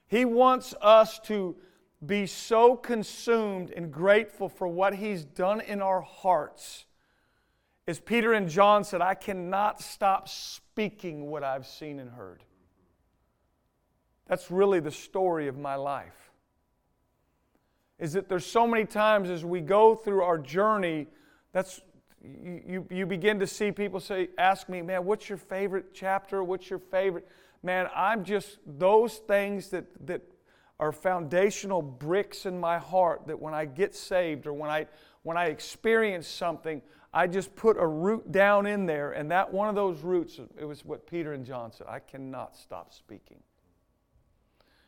He 0.08 0.26
wants 0.26 0.76
us 0.82 1.20
to 1.22 1.56
be 2.06 2.28
so 2.28 2.76
consumed 2.76 3.72
and 3.72 3.92
grateful 3.92 4.48
for 4.48 4.68
what 4.68 4.94
He's 4.94 5.26
done 5.26 5.60
in 5.60 5.82
our 5.82 6.02
hearts. 6.02 6.86
As 7.88 8.00
Peter 8.00 8.34
and 8.34 8.50
John 8.50 8.84
said, 8.84 9.02
I 9.02 9.14
cannot 9.14 9.80
stop 9.80 10.28
speaking 10.28 11.28
what 11.28 11.44
I've 11.44 11.68
seen 11.68 12.00
and 12.00 12.10
heard. 12.10 12.44
That's 14.28 14.50
really 14.50 14.80
the 14.80 14.92
story 14.92 15.48
of 15.48 15.58
my 15.58 15.76
life. 15.76 16.32
Is 18.00 18.14
that 18.14 18.28
there's 18.28 18.46
so 18.46 18.66
many 18.66 18.86
times 18.86 19.30
as 19.30 19.46
we 19.46 19.62
go 19.62 19.96
through 19.96 20.24
our 20.24 20.38
journey, 20.38 21.08
that's 21.54 21.82
you, 22.22 22.88
you 22.90 23.06
begin 23.06 23.40
to 23.40 23.48
see 23.48 23.72
people 23.72 24.00
say, 24.00 24.30
ask 24.38 24.68
me, 24.68 24.82
man, 24.82 25.06
what's 25.06 25.30
your 25.30 25.38
favorite 25.38 25.94
chapter? 25.94 26.44
What's 26.44 26.70
your 26.70 26.80
favorite? 26.80 27.28
Man, 27.62 27.88
I'm 27.96 28.24
just 28.24 28.58
those 28.66 29.18
things 29.18 29.70
that 29.70 29.86
that 30.08 30.22
are 30.80 30.92
foundational 30.92 31.82
bricks 31.82 32.46
in 32.46 32.60
my 32.60 32.78
heart 32.78 33.28
that 33.28 33.40
when 33.40 33.54
I 33.54 33.66
get 33.66 33.96
saved 33.96 34.46
or 34.46 34.54
when 34.54 34.70
I 34.70 34.88
when 35.24 35.38
I 35.38 35.46
experience 35.46 36.28
something, 36.28 36.82
I 37.16 37.28
just 37.28 37.56
put 37.56 37.78
a 37.78 37.88
root 37.88 38.34
down 38.34 38.66
in 38.66 38.86
there, 38.86 39.14
and 39.14 39.32
that 39.32 39.54
one 39.54 39.70
of 39.70 39.76
those 39.76 40.02
roots, 40.02 40.38
it 40.60 40.66
was 40.66 40.84
what 40.84 41.08
Peter 41.08 41.32
and 41.32 41.46
John 41.46 41.72
said 41.72 41.88
I 41.88 42.00
cannot 42.00 42.58
stop 42.58 42.94
speaking. 42.94 43.38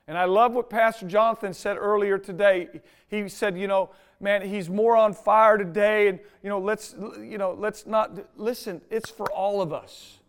And 0.10 0.18
I 0.18 0.26
love 0.26 0.54
what 0.54 0.70
Pastor 0.70 1.08
Jonathan 1.08 1.54
said 1.54 1.78
earlier 1.78 2.18
today. 2.18 2.82
He 3.08 3.30
said, 3.30 3.58
you 3.58 3.68
know, 3.68 3.92
man, 4.20 4.42
he's 4.42 4.70
more 4.70 4.98
on 4.98 5.14
fire 5.14 5.58
today, 5.58 6.10
and 6.10 6.20
you 6.44 6.50
know, 6.50 6.60
let's, 6.60 6.96
you 7.18 7.38
know, 7.38 7.56
let's 7.58 7.86
not 7.86 8.20
listen. 8.38 8.82
It's 8.90 9.10
for 9.10 9.32
all 9.32 9.62
of 9.62 9.72
us. 9.72 10.20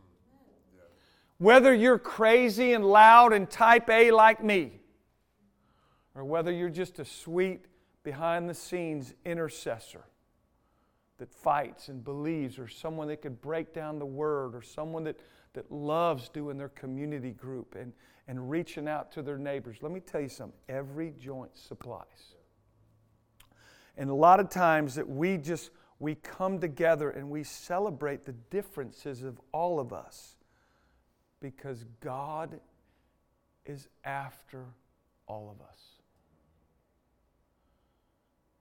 Whether 1.38 1.74
you're 1.74 1.98
crazy 1.98 2.74
and 2.74 2.84
loud 2.84 3.32
and 3.32 3.50
type 3.50 3.90
A 3.90 4.12
like 4.12 4.42
me, 4.42 4.80
or 6.14 6.24
whether 6.24 6.52
you're 6.52 6.70
just 6.70 7.00
a 7.00 7.04
sweet, 7.04 7.64
behind 8.04 8.48
the 8.48 8.54
scenes 8.54 9.14
intercessor 9.24 10.04
that 11.18 11.32
fights 11.32 11.88
and 11.88 12.02
believes, 12.02 12.58
or 12.58 12.68
someone 12.68 13.08
that 13.08 13.22
could 13.22 13.40
break 13.40 13.72
down 13.74 13.98
the 13.98 14.06
word, 14.06 14.54
or 14.54 14.62
someone 14.62 15.04
that, 15.04 15.20
that 15.52 15.70
loves 15.70 16.28
doing 16.28 16.56
their 16.56 16.68
community 16.70 17.32
group 17.32 17.74
and, 17.74 17.92
and 18.28 18.50
reaching 18.50 18.88
out 18.88 19.10
to 19.12 19.22
their 19.22 19.38
neighbors. 19.38 19.78
Let 19.82 19.92
me 19.92 20.00
tell 20.00 20.20
you 20.20 20.28
something 20.28 20.58
every 20.68 21.12
joint 21.18 21.56
supplies. 21.56 22.34
And 23.96 24.10
a 24.10 24.14
lot 24.14 24.38
of 24.38 24.48
times 24.48 24.94
that 24.94 25.08
we 25.08 25.38
just 25.38 25.70
we 25.98 26.14
come 26.14 26.60
together 26.60 27.10
and 27.10 27.28
we 27.28 27.42
celebrate 27.42 28.24
the 28.24 28.32
differences 28.50 29.22
of 29.22 29.40
all 29.52 29.80
of 29.80 29.92
us 29.92 30.36
because 31.40 31.84
God 32.00 32.60
is 33.66 33.88
after 34.04 34.64
all 35.26 35.50
of 35.50 35.60
us. 35.66 35.97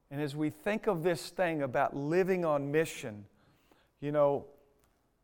And 0.10 0.22
as 0.22 0.36
we 0.36 0.50
think 0.50 0.88
of 0.88 1.04
this 1.04 1.30
thing 1.30 1.62
about 1.62 1.96
living 1.96 2.46
on 2.46 2.72
mission, 2.72 3.26
you 4.00 4.12
know, 4.12 4.46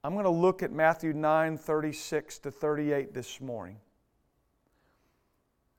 I'm 0.04 0.14
going 0.14 0.26
to 0.26 0.30
look 0.30 0.62
at 0.62 0.72
Matthew 0.72 1.14
9 1.14 1.58
36 1.58 2.40
to 2.40 2.52
38 2.52 3.14
this 3.14 3.40
morning. 3.40 3.78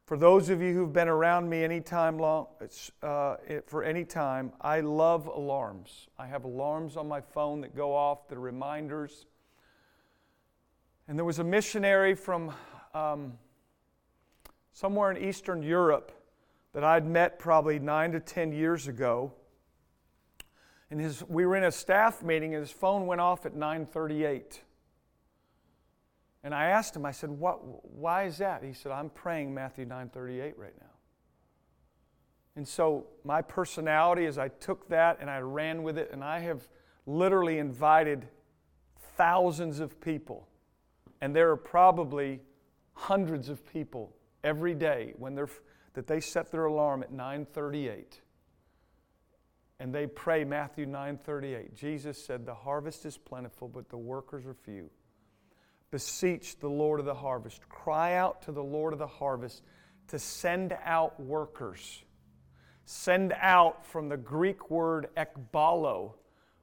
For 0.07 0.17
those 0.17 0.51
of 0.51 0.61
you 0.61 0.75
who've 0.75 0.93
been 0.93 1.09
around 1.09 1.49
me 1.49 1.65
any 1.65 1.81
time 1.81 2.19
long, 2.19 2.47
uh, 3.03 3.37
for 3.67 3.83
any 3.83 4.05
time, 4.05 4.53
I 4.61 4.81
love 4.81 5.27
alarms. 5.27 6.09
I 6.19 6.27
have 6.27 6.45
alarms 6.45 6.97
on 6.97 7.09
my 7.09 7.21
phone 7.21 7.63
that 7.63 7.75
go 7.75 7.95
off, 7.95 8.29
the 8.29 8.39
reminders. 8.39 9.27
And 11.09 11.19
there 11.19 11.25
was 11.25 11.39
a 11.39 11.45
missionary 11.45 12.15
from 12.15 12.53
um, 12.95 13.39
somewhere 14.73 15.11
in 15.11 15.23
Eastern 15.23 15.63
Europe 15.63 16.13
that 16.75 16.85
I'd 16.85 17.07
met 17.07 17.39
probably 17.39 17.79
nine 17.79 18.13
to 18.13 18.21
10 18.21 18.53
years 18.53 18.89
ago. 18.89 19.33
And 20.91 21.01
his, 21.01 21.25
we 21.29 21.47
were 21.47 21.57
in 21.57 21.65
a 21.65 21.73
staff 21.73 22.23
meeting, 22.23 22.55
and 22.55 22.61
his 22.61 22.73
phone 22.73 23.07
went 23.07 23.21
off 23.21 23.47
at 23.47 23.55
938. 23.55 24.61
And 26.43 26.55
I 26.55 26.67
asked 26.67 26.95
him, 26.95 27.07
I 27.07 27.13
said, 27.13 27.31
what, 27.31 27.61
why 27.95 28.25
is 28.25 28.39
that? 28.39 28.63
He 28.63 28.75
said, 28.75 28.93
I'm 28.93 29.09
praying 29.09 29.55
Matthew 29.55 29.87
938 29.87 30.59
right 30.59 30.75
now. 30.79 30.87
And 32.57 32.67
so 32.67 33.07
my 33.25 33.41
personality 33.41 34.27
is 34.27 34.37
I 34.37 34.49
took 34.49 34.89
that 34.89 35.19
and 35.21 35.31
I 35.31 35.41
ran 35.41 35.83
with 35.83 35.97
it, 35.97 36.11
and 36.13 36.23
I 36.23 36.41
have 36.41 36.69
literally 37.07 37.59
invited 37.59 38.27
thousands 39.17 39.81
of 39.81 40.01
people. 40.01 40.49
And 41.21 41.35
there 41.35 41.51
are 41.51 41.57
probably 41.57 42.41
hundreds 42.95 43.49
of 43.49 43.65
people 43.73 44.15
every 44.43 44.75
day 44.75 45.15
when 45.17 45.35
they're 45.35 45.49
that 45.95 46.07
they 46.07 46.21
set 46.21 46.51
their 46.51 46.67
alarm 46.67 47.03
at 47.03 47.13
938 47.13 48.21
and 49.81 49.95
they 49.95 50.07
pray 50.07 50.45
Matthew 50.45 50.87
9:38. 50.87 51.75
Jesus 51.75 52.25
said, 52.25 52.47
"The 52.47 52.55
harvest 52.55 53.05
is 53.05 53.19
plentiful, 53.19 53.69
but 53.69 53.89
the 53.89 53.99
workers 53.99 54.47
are 54.47 54.55
few." 54.55 54.91
Beseech 55.91 56.59
the 56.59 56.71
Lord 56.71 57.01
of 57.01 57.07
the 57.07 57.15
harvest. 57.15 57.69
Cry 57.69 58.15
out 58.15 58.43
to 58.43 58.53
the 58.53 58.63
Lord 58.63 58.93
of 58.93 58.99
the 58.99 59.07
harvest 59.07 59.63
to 60.09 60.19
send 60.19 60.73
out 60.83 61.19
workers. 61.21 62.05
Send 62.85 63.33
out 63.37 63.85
from 63.85 64.09
the 64.09 64.17
Greek 64.17 64.71
word 64.71 65.15
ekbalo, 65.17 66.15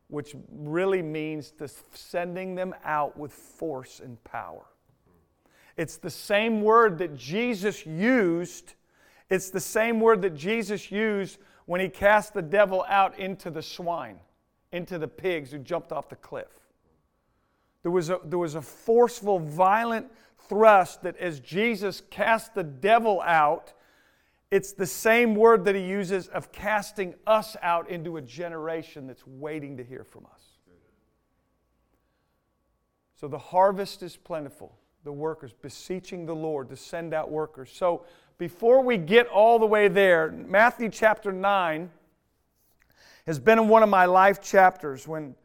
which 0.07 0.35
really 0.49 1.01
means 1.01 1.51
to 1.51 1.67
sending 1.67 2.55
them 2.55 2.75
out 2.83 3.17
with 3.17 3.33
force 3.33 3.99
and 3.99 4.23
power. 4.23 4.65
It's 5.77 5.97
the 5.97 6.09
same 6.09 6.61
word 6.61 6.97
that 6.99 7.15
Jesus 7.15 7.85
used 7.85 8.75
it's 9.31 9.49
the 9.49 9.61
same 9.61 10.01
word 10.01 10.21
that 10.23 10.35
Jesus 10.35 10.91
used 10.91 11.39
when 11.65 11.79
he 11.79 11.87
cast 11.87 12.33
the 12.33 12.41
devil 12.41 12.85
out 12.89 13.17
into 13.17 13.49
the 13.49 13.61
swine, 13.61 14.19
into 14.73 14.99
the 14.99 15.07
pigs 15.07 15.51
who 15.51 15.57
jumped 15.57 15.93
off 15.93 16.09
the 16.09 16.17
cliff. 16.17 16.51
There 17.81 17.91
was 17.91 18.09
a, 18.09 18.19
there 18.25 18.37
was 18.37 18.55
a 18.55 18.61
forceful, 18.61 19.39
violent 19.39 20.11
thrust 20.49 21.03
that 21.03 21.15
as 21.17 21.39
Jesus 21.39 22.01
cast 22.09 22.53
the 22.53 22.63
devil 22.63 23.21
out, 23.21 23.73
it's 24.51 24.73
the 24.73 24.85
same 24.85 25.33
word 25.33 25.63
that 25.63 25.75
he 25.75 25.81
uses 25.81 26.27
of 26.27 26.51
casting 26.51 27.15
us 27.25 27.55
out 27.61 27.89
into 27.89 28.17
a 28.17 28.21
generation 28.21 29.07
that's 29.07 29.25
waiting 29.25 29.77
to 29.77 29.83
hear 29.83 30.03
from 30.03 30.25
us. 30.25 30.41
So 33.15 33.29
the 33.29 33.37
harvest 33.37 34.03
is 34.03 34.17
plentiful, 34.17 34.77
the 35.05 35.13
workers, 35.13 35.53
beseeching 35.53 36.25
the 36.25 36.35
Lord 36.35 36.67
to 36.69 36.75
send 36.75 37.13
out 37.13 37.31
workers. 37.31 37.71
So 37.71 38.03
before 38.41 38.81
we 38.81 38.97
get 38.97 39.27
all 39.27 39.59
the 39.59 39.67
way 39.67 39.87
there, 39.87 40.31
Matthew 40.31 40.89
chapter 40.89 41.31
9 41.31 41.91
has 43.27 43.37
been 43.37 43.67
one 43.67 43.83
of 43.83 43.89
my 43.89 44.05
life 44.05 44.41
chapters 44.41 45.07
when, 45.07 45.35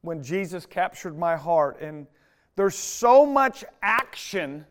when 0.00 0.22
Jesus 0.22 0.64
captured 0.64 1.18
my 1.18 1.36
heart. 1.36 1.82
And 1.82 2.06
there's 2.56 2.76
so 2.76 3.26
much 3.26 3.62
action 3.82 4.64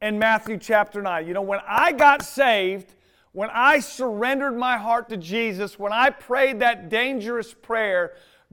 in 0.00 0.16
Matthew 0.16 0.56
chapter 0.56 1.02
9. 1.02 1.26
You 1.26 1.34
know, 1.34 1.42
when 1.42 1.58
I 1.66 1.90
got 1.90 2.22
saved, 2.22 2.94
when 3.32 3.50
I 3.52 3.80
surrendered 3.80 4.56
my 4.56 4.76
heart 4.78 5.08
to 5.08 5.16
Jesus, 5.16 5.76
when 5.76 5.92
I 5.92 6.10
prayed 6.10 6.60
that 6.60 6.88
dangerous 6.88 7.52
prayer, 7.52 8.12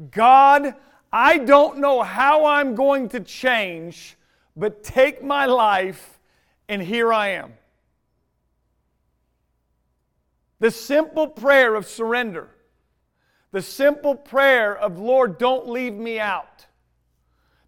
God, 0.10 0.74
I 1.14 1.38
don't 1.38 1.78
know 1.78 2.02
how 2.02 2.48
I'm 2.48 2.74
going 2.74 3.10
to 3.10 3.20
change, 3.20 4.18
but 4.56 4.84
take 4.84 5.24
my 5.24 5.46
life, 5.46 6.20
and 6.68 6.82
here 6.82 7.14
I 7.14 7.28
am. 7.34 7.54
The 10.62 10.70
simple 10.70 11.28
prayer 11.28 11.74
of 11.74 11.88
surrender. 11.88 12.48
The 13.52 13.64
simple 13.64 14.14
prayer 14.14 14.78
of, 14.78 15.00
Lord, 15.00 15.40
don't 15.40 15.68
leave 15.68 15.96
me 15.96 16.20
out. 16.20 16.68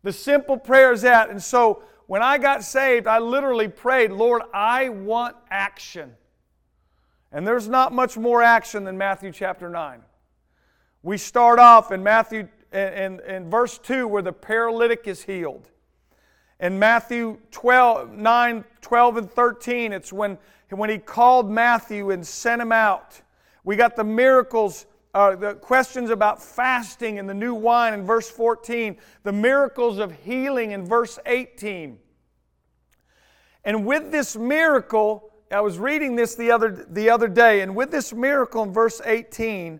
The 0.03 0.13
simple 0.13 0.57
prayer 0.57 0.93
is 0.93 1.01
that. 1.01 1.31
And 1.31 1.41
so 1.41 1.81
when 2.05 2.21
I 2.21 2.37
got 2.37 2.63
saved, 2.63 3.07
I 3.07 3.17
literally 3.17 3.67
prayed, 3.67 4.11
Lord, 4.11 4.43
I 4.53 4.89
want 4.89 5.35
action. 5.49 6.13
And 7.31 7.47
there's 7.47 7.67
not 7.67 7.93
much 7.93 8.15
more 8.15 8.43
action 8.43 8.83
than 8.83 8.95
Matthew 8.95 9.31
chapter 9.31 9.69
9. 9.69 10.03
We 11.01 11.17
start 11.17 11.57
off 11.57 11.91
in 11.91 12.03
Matthew 12.03 12.47
in, 12.71 13.19
in 13.21 13.49
verse 13.49 13.79
2 13.79 14.07
where 14.07 14.21
the 14.21 14.31
paralytic 14.31 15.07
is 15.07 15.23
healed. 15.23 15.71
In 16.59 16.77
Matthew 16.77 17.39
12, 17.49 18.11
9, 18.11 18.63
12, 18.81 19.17
and 19.17 19.31
13, 19.31 19.93
it's 19.93 20.13
when 20.13 20.37
when 20.77 20.89
he 20.89 20.97
called 20.97 21.49
Matthew 21.49 22.11
and 22.11 22.25
sent 22.25 22.61
him 22.61 22.71
out. 22.71 23.21
We 23.63 23.75
got 23.75 23.95
the 23.95 24.03
miracles 24.03 24.85
uh, 25.13 25.35
the 25.35 25.53
questions 25.53 26.09
about 26.09 26.41
fasting 26.41 27.19
and 27.19 27.29
the 27.29 27.33
new 27.33 27.53
wine 27.53 27.93
in 27.93 28.03
verse 28.03 28.29
14, 28.29 28.97
the 29.21 29.31
miracles 29.31 29.99
of 29.99 30.11
healing 30.11 30.71
in 30.71 30.85
verse 30.85 31.19
18. 31.25 31.99
And 33.63 33.85
with 33.85 34.11
this 34.11 34.35
miracle, 34.35 35.31
I 35.51 35.61
was 35.61 35.77
reading 35.77 36.15
this 36.15 36.35
the 36.35 36.49
other, 36.49 36.85
the 36.89 37.11
other 37.11 37.27
day, 37.27 37.61
and 37.61 37.75
with 37.75 37.91
this 37.91 38.11
miracle 38.11 38.63
in 38.63 38.73
verse 38.73 39.01
18, 39.05 39.79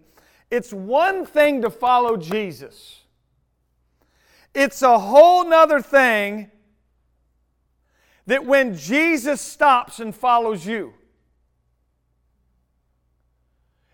it's 0.52 0.72
one 0.72 1.26
thing 1.26 1.64
to 1.64 1.72
follow 1.72 2.16
Jesus. 2.16 3.02
It's 4.54 4.84
a 4.84 5.00
whole 5.00 5.50
nother 5.50 5.82
thing 5.82 6.52
that 8.26 8.46
when 8.46 8.76
Jesus 8.76 9.42
stops 9.42 10.00
and 10.00 10.16
follows 10.16 10.66
you. 10.66 10.94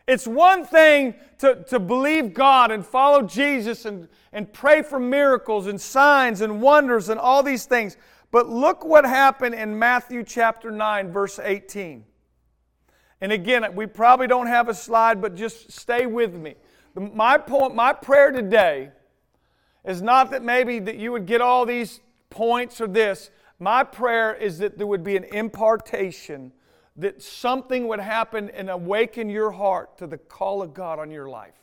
It's 0.08 0.26
one 0.26 0.66
thing 0.66 1.14
to, 1.38 1.64
to 1.66 1.80
believe 1.80 2.34
God 2.34 2.72
and 2.72 2.84
follow 2.84 3.22
Jesus 3.22 3.86
and, 3.86 4.08
and 4.34 4.52
pray 4.52 4.82
for 4.82 5.00
miracles 5.00 5.68
and 5.68 5.80
signs 5.80 6.42
and 6.42 6.62
wonders 6.62 7.10
and 7.10 7.20
all 7.20 7.44
these 7.44 7.66
things. 7.66 7.96
But 8.32 8.50
look 8.50 8.84
what 8.84 9.06
happened 9.06 9.54
in 9.54 9.78
Matthew 9.78 10.24
chapter 10.24 10.72
9, 10.72 11.12
verse 11.12 11.40
18. 11.40 12.06
And 13.22 13.32
again, 13.32 13.66
we 13.76 13.86
probably 13.86 14.26
don't 14.28 14.48
have 14.48 14.68
a 14.68 14.74
slide, 14.74 15.22
but 15.22 15.36
just 15.36 15.72
stay 15.72 16.06
with 16.06 16.34
me. 16.36 16.56
My, 16.96 17.38
point, 17.38 17.76
my 17.76 17.94
prayer 17.94 18.32
today 18.32 18.90
is 19.86 20.02
not 20.02 20.32
that 20.32 20.44
maybe 20.44 20.80
that 20.80 20.96
you 20.96 21.12
would 21.12 21.26
get 21.26 21.42
all 21.42 21.66
these 21.66 22.00
points 22.30 22.82
or 22.82 22.88
this. 22.88 23.30
My 23.60 23.84
prayer 23.84 24.34
is 24.34 24.60
that 24.60 24.78
there 24.78 24.88
would 24.88 25.04
be 25.04 25.18
an 25.18 25.26
impartation 25.26 26.54
that 26.96 27.22
something 27.22 27.88
would 27.88 28.00
happen 28.00 28.50
and 28.50 28.70
awaken 28.70 29.30
your 29.30 29.52
heart 29.52 29.98
to 29.98 30.08
the 30.08 30.18
call 30.18 30.62
of 30.62 30.74
God 30.74 31.00
on 31.00 31.12
your 31.12 31.30
life. 31.30 31.54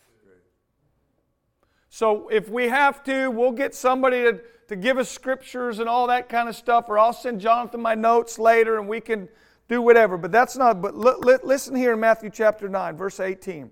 So 1.89 2.29
if 2.29 2.51
we 2.51 2.69
have 2.69 3.03
to, 3.05 3.31
we'll 3.31 3.53
get 3.53 3.75
somebody 3.75 4.23
to, 4.23 4.41
to 4.69 4.77
give 4.77 4.99
us 4.99 5.09
scriptures 5.09 5.79
and 5.79 5.89
all 5.89 6.07
that 6.09 6.29
kind 6.29 6.49
of 6.49 6.55
stuff, 6.55 6.87
or 6.89 6.99
I'll 6.99 7.15
send 7.15 7.41
Jonathan 7.41 7.81
my 7.81 7.95
notes 7.95 8.39
later 8.39 8.79
and 8.79 8.87
we 8.87 9.01
can 9.01 9.29
do 9.69 9.81
whatever. 9.81 10.19
But 10.19 10.33
that's 10.33 10.57
not, 10.57 10.83
but 10.83 10.95
listen 10.95 11.75
here 11.75 11.95
in 11.95 12.01
Matthew 12.01 12.29
chapter 12.29 12.69
9, 12.69 12.97
verse 12.97 13.21
18. 13.21 13.71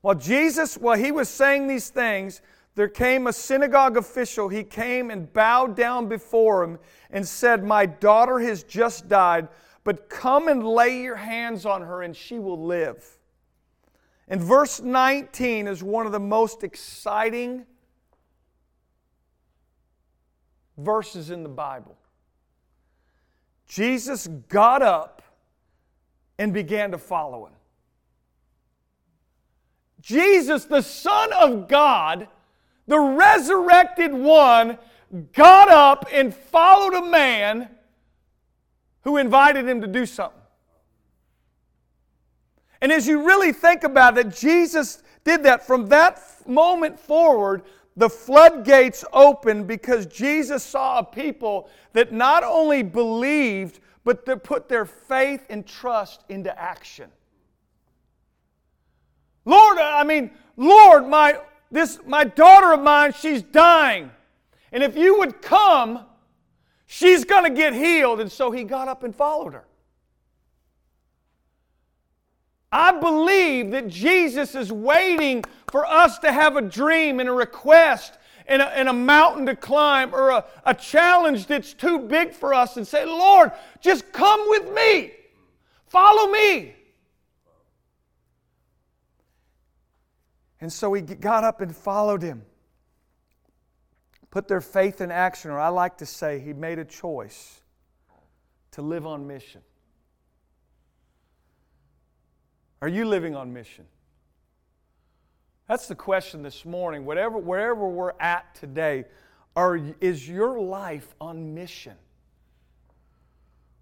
While 0.00 0.14
Jesus, 0.14 0.76
while 0.76 0.96
he 0.96 1.10
was 1.10 1.28
saying 1.28 1.66
these 1.66 1.88
things, 1.88 2.40
there 2.76 2.88
came 2.88 3.26
a 3.26 3.32
synagogue 3.32 3.96
official. 3.96 4.48
He 4.48 4.62
came 4.62 5.10
and 5.10 5.32
bowed 5.32 5.74
down 5.74 6.08
before 6.08 6.62
him 6.62 6.78
and 7.10 7.26
said, 7.26 7.64
My 7.64 7.86
daughter 7.86 8.38
has 8.38 8.62
just 8.62 9.08
died 9.08 9.48
but 9.86 10.08
come 10.08 10.48
and 10.48 10.66
lay 10.66 11.00
your 11.00 11.14
hands 11.14 11.64
on 11.64 11.80
her 11.80 12.02
and 12.02 12.16
she 12.16 12.40
will 12.40 12.66
live. 12.66 13.18
And 14.26 14.40
verse 14.40 14.80
19 14.80 15.68
is 15.68 15.80
one 15.80 16.06
of 16.06 16.12
the 16.12 16.18
most 16.18 16.64
exciting 16.64 17.64
verses 20.76 21.30
in 21.30 21.44
the 21.44 21.48
Bible. 21.48 21.96
Jesus 23.68 24.26
got 24.48 24.82
up 24.82 25.22
and 26.36 26.52
began 26.52 26.90
to 26.90 26.98
follow 26.98 27.46
him. 27.46 27.52
Jesus, 30.00 30.64
the 30.64 30.82
Son 30.82 31.32
of 31.32 31.68
God, 31.68 32.26
the 32.86 32.98
resurrected 32.98 34.12
one, 34.12 34.78
got 35.32 35.68
up 35.68 36.06
and 36.12 36.34
followed 36.34 36.94
a 36.94 37.04
man 37.04 37.68
who 39.02 39.16
invited 39.16 39.68
him 39.68 39.80
to 39.80 39.86
do 39.86 40.04
something. 40.06 40.40
And 42.80 42.92
as 42.92 43.06
you 43.06 43.26
really 43.26 43.52
think 43.52 43.84
about 43.84 44.18
it, 44.18 44.30
Jesus 44.30 45.02
did 45.24 45.42
that. 45.44 45.66
From 45.66 45.86
that 45.88 46.22
moment 46.46 46.98
forward, 46.98 47.62
the 47.96 48.10
floodgates 48.10 49.04
opened 49.12 49.66
because 49.66 50.06
Jesus 50.06 50.62
saw 50.62 50.98
a 50.98 51.04
people 51.04 51.70
that 51.94 52.12
not 52.12 52.44
only 52.44 52.82
believed, 52.82 53.80
but 54.04 54.26
that 54.26 54.44
put 54.44 54.68
their 54.68 54.84
faith 54.84 55.44
and 55.48 55.66
trust 55.66 56.24
into 56.28 56.56
action. 56.60 57.10
Lord, 59.44 59.78
I 59.78 60.04
mean, 60.04 60.30
Lord, 60.56 61.08
my 61.08 61.38
this 61.70 61.98
my 62.06 62.24
daughter 62.24 62.72
of 62.72 62.80
mine, 62.80 63.12
she's 63.12 63.42
dying. 63.42 64.10
And 64.72 64.82
if 64.82 64.96
you 64.96 65.18
would 65.18 65.42
come, 65.42 66.04
She's 66.86 67.24
going 67.24 67.44
to 67.44 67.50
get 67.50 67.74
healed. 67.74 68.20
And 68.20 68.30
so 68.30 68.50
he 68.50 68.64
got 68.64 68.88
up 68.88 69.02
and 69.02 69.14
followed 69.14 69.52
her. 69.52 69.64
I 72.70 72.98
believe 72.98 73.70
that 73.72 73.88
Jesus 73.88 74.54
is 74.54 74.72
waiting 74.72 75.44
for 75.70 75.86
us 75.86 76.18
to 76.20 76.32
have 76.32 76.56
a 76.56 76.62
dream 76.62 77.20
and 77.20 77.28
a 77.28 77.32
request 77.32 78.18
and 78.46 78.62
a, 78.62 78.66
and 78.76 78.88
a 78.88 78.92
mountain 78.92 79.46
to 79.46 79.56
climb 79.56 80.14
or 80.14 80.30
a, 80.30 80.44
a 80.64 80.74
challenge 80.74 81.46
that's 81.46 81.74
too 81.74 81.98
big 81.98 82.32
for 82.32 82.54
us 82.54 82.76
and 82.76 82.86
say, 82.86 83.04
Lord, 83.04 83.52
just 83.80 84.12
come 84.12 84.48
with 84.48 84.72
me. 84.72 85.12
Follow 85.86 86.30
me. 86.30 86.75
And 90.60 90.72
so 90.72 90.92
he 90.94 91.02
got 91.02 91.44
up 91.44 91.60
and 91.60 91.74
followed 91.74 92.22
him 92.22 92.42
put 94.36 94.48
their 94.48 94.60
faith 94.60 95.00
in 95.00 95.10
action, 95.10 95.50
or 95.50 95.58
I 95.58 95.68
like 95.68 95.96
to 95.96 96.04
say, 96.04 96.38
he 96.38 96.52
made 96.52 96.78
a 96.78 96.84
choice 96.84 97.62
to 98.72 98.82
live 98.82 99.06
on 99.06 99.26
mission. 99.26 99.62
Are 102.82 102.88
you 102.88 103.06
living 103.06 103.34
on 103.34 103.54
mission? 103.54 103.86
That's 105.66 105.88
the 105.88 105.94
question 105.94 106.42
this 106.42 106.66
morning. 106.66 107.06
Whatever, 107.06 107.38
wherever 107.38 107.88
we're 107.88 108.12
at 108.20 108.54
today, 108.54 109.06
are, 109.56 109.80
is 110.02 110.28
your 110.28 110.60
life 110.60 111.14
on 111.18 111.54
mission? 111.54 111.96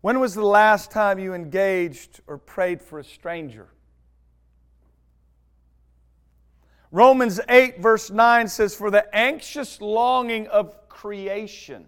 When 0.02 0.20
was 0.20 0.34
the 0.34 0.46
last 0.46 0.92
time 0.92 1.18
you 1.18 1.34
engaged 1.34 2.20
or 2.28 2.38
prayed 2.38 2.80
for 2.80 3.00
a 3.00 3.04
stranger? 3.04 3.66
Romans 6.94 7.40
8, 7.48 7.80
verse 7.80 8.12
9 8.12 8.46
says, 8.46 8.72
For 8.72 8.88
the 8.88 9.12
anxious 9.12 9.80
longing 9.80 10.46
of 10.46 10.88
creation 10.88 11.86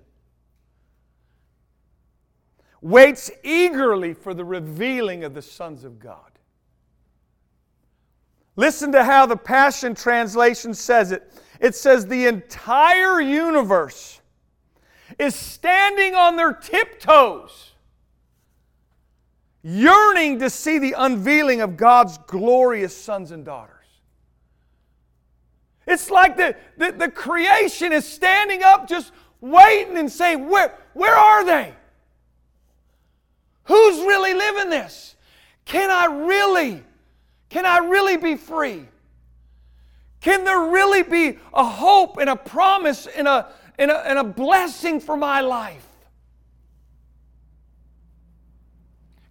waits 2.81 3.31
eagerly 3.45 4.15
for 4.15 4.35
the 4.35 4.45
revealing 4.45 5.23
of 5.23 5.33
the 5.33 5.43
sons 5.43 5.85
of 5.85 6.01
God. 6.01 6.33
Listen 8.57 8.91
to 8.91 9.05
how 9.05 9.27
the 9.27 9.37
Passion 9.37 9.95
Translation 9.95 10.75
says 10.75 11.13
it. 11.13 11.33
It 11.61 11.77
says, 11.77 12.09
The 12.09 12.27
entire 12.27 13.21
universe 13.21 14.21
is 15.21 15.37
standing 15.37 16.17
on 16.17 16.35
their 16.35 16.53
tiptoes, 16.53 17.75
yearning 19.63 20.41
to 20.41 20.51
see 20.51 20.81
the 20.81 20.97
unveiling 20.99 21.61
of 21.61 21.77
God's 21.77 22.19
glorious 22.27 22.97
sons 22.97 23.31
and 23.31 23.45
daughters. 23.45 23.76
It's 25.87 26.11
like 26.11 26.37
the, 26.37 26.57
the, 26.77 26.93
the 26.93 27.09
creation 27.09 27.93
is 27.93 28.05
standing 28.07 28.63
up 28.63 28.89
just 28.89 29.13
waiting 29.41 29.97
and 29.97 30.11
saying, 30.11 30.49
where, 30.49 30.77
where 30.95 31.15
are 31.15 31.45
they? 31.45 31.73
Who's 33.65 33.99
really 33.99 34.35
living 34.35 34.71
this? 34.71 35.15
Can 35.65 35.91
I 35.91 36.27
really, 36.27 36.83
can 37.49 37.67
I 37.67 37.79
really 37.79 38.17
be 38.17 38.37
free? 38.37 38.87
Can 40.21 40.45
there 40.45 40.71
really 40.71 41.03
be 41.03 41.39
a 41.55 41.65
hope 41.65 42.19
and 42.19 42.29
a 42.31 42.37
promise 42.37 43.07
and 43.07 43.29
a, 43.29 43.49
and 43.79 43.91
a, 43.91 44.09
and 44.09 44.19
a 44.19 44.25
blessing 44.25 45.01
for 45.01 45.17
my 45.17 45.41
life? 45.41 45.87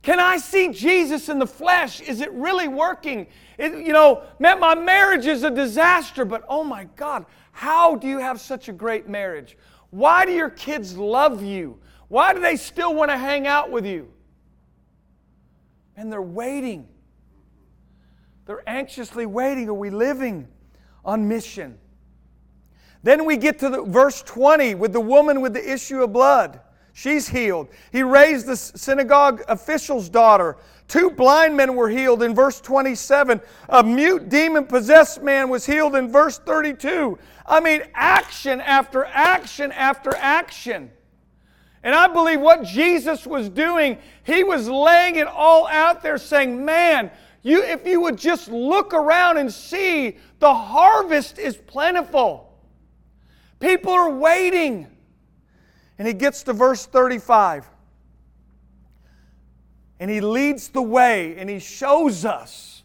Can 0.02 0.20
I 0.20 0.38
see 0.38 0.72
Jesus 0.72 1.30
in 1.30 1.40
the 1.40 1.48
flesh? 1.48 2.00
Is 2.00 2.22
it 2.22 2.32
really 2.32 2.68
working? 2.68 3.28
It, 3.58 3.86
you 3.86 3.94
know, 3.94 4.24
man, 4.40 4.60
my 4.60 4.76
marriage 4.76 5.26
is 5.26 5.44
a 5.44 5.52
disaster, 5.52 6.26
but 6.26 6.44
oh 6.50 6.64
my 6.64 6.86
God, 6.96 7.26
how 7.52 7.96
do 7.96 8.08
you 8.08 8.20
have 8.20 8.42
such 8.42 8.68
a 8.68 8.74
great 8.74 9.08
marriage? 9.08 9.58
Why 9.92 10.26
do 10.26 10.32
your 10.34 10.50
kids 10.50 10.98
love 10.98 11.42
you? 11.42 11.80
Why 12.08 12.34
do 12.34 12.40
they 12.40 12.56
still 12.58 12.94
want 12.94 13.12
to 13.12 13.18
hang 13.18 13.48
out 13.48 13.72
with 13.72 13.86
you? 13.86 14.12
And 15.96 16.12
they're 16.12 16.22
waiting. 16.22 16.88
They're 18.46 18.68
anxiously 18.68 19.26
waiting. 19.26 19.70
Are 19.70 19.74
we 19.74 19.90
living 19.90 20.48
on 21.04 21.28
mission? 21.28 21.78
Then 23.04 23.26
we 23.26 23.38
get 23.38 23.60
to 23.60 23.70
the, 23.70 23.84
verse 23.84 24.22
20 24.24 24.76
with 24.76 24.92
the 24.92 25.00
woman 25.00 25.40
with 25.42 25.54
the 25.54 25.74
issue 25.74 26.04
of 26.04 26.12
blood. 26.12 26.60
She's 26.98 27.28
healed. 27.28 27.68
He 27.92 28.04
raised 28.04 28.46
the 28.46 28.56
synagogue 28.56 29.44
official's 29.50 30.08
daughter. 30.08 30.56
Two 30.88 31.12
blind 31.12 31.58
men 31.58 31.76
were 31.76 31.90
healed 31.90 32.24
in 32.24 32.34
verse 32.34 32.62
27. 32.62 33.42
A 33.68 33.84
mute 33.84 34.30
demon 34.30 34.64
possessed 34.64 35.22
man 35.22 35.50
was 35.50 35.66
healed 35.66 35.98
in 35.98 36.10
verse 36.10 36.40
32. 36.40 37.20
I 37.46 37.60
mean, 37.60 37.82
action 37.96 38.62
after 38.62 39.04
action 39.04 39.74
after 39.74 40.16
action. 40.16 40.90
And 41.84 41.94
I 41.94 42.08
believe 42.08 42.40
what 42.40 42.64
Jesus 42.64 43.28
was 43.28 43.50
doing, 43.50 43.98
he 44.24 44.46
was 44.46 44.70
laying 44.70 45.18
it 45.18 45.28
all 45.28 45.68
out 45.68 46.02
there 46.02 46.18
saying, 46.18 46.64
Man, 46.64 47.12
You, 47.44 47.62
if 47.62 47.86
you 47.86 48.00
would 48.00 48.18
just 48.18 48.48
look 48.48 48.94
around 48.94 49.36
and 49.36 49.52
see, 49.52 50.16
the 50.40 50.54
harvest 50.54 51.40
is 51.40 51.58
plentiful. 51.58 52.58
People 53.60 53.92
are 53.92 54.12
waiting. 54.12 54.95
And 55.98 56.08
he 56.08 56.14
gets 56.14 56.44
to 56.44 56.54
verse 56.54 56.86
35. 56.86 57.70
And 60.00 60.12
he 60.12 60.22
leads 60.22 60.70
the 60.70 60.82
way 60.82 61.38
and 61.38 61.50
he 61.50 61.60
shows 61.60 62.26
us. 62.26 62.84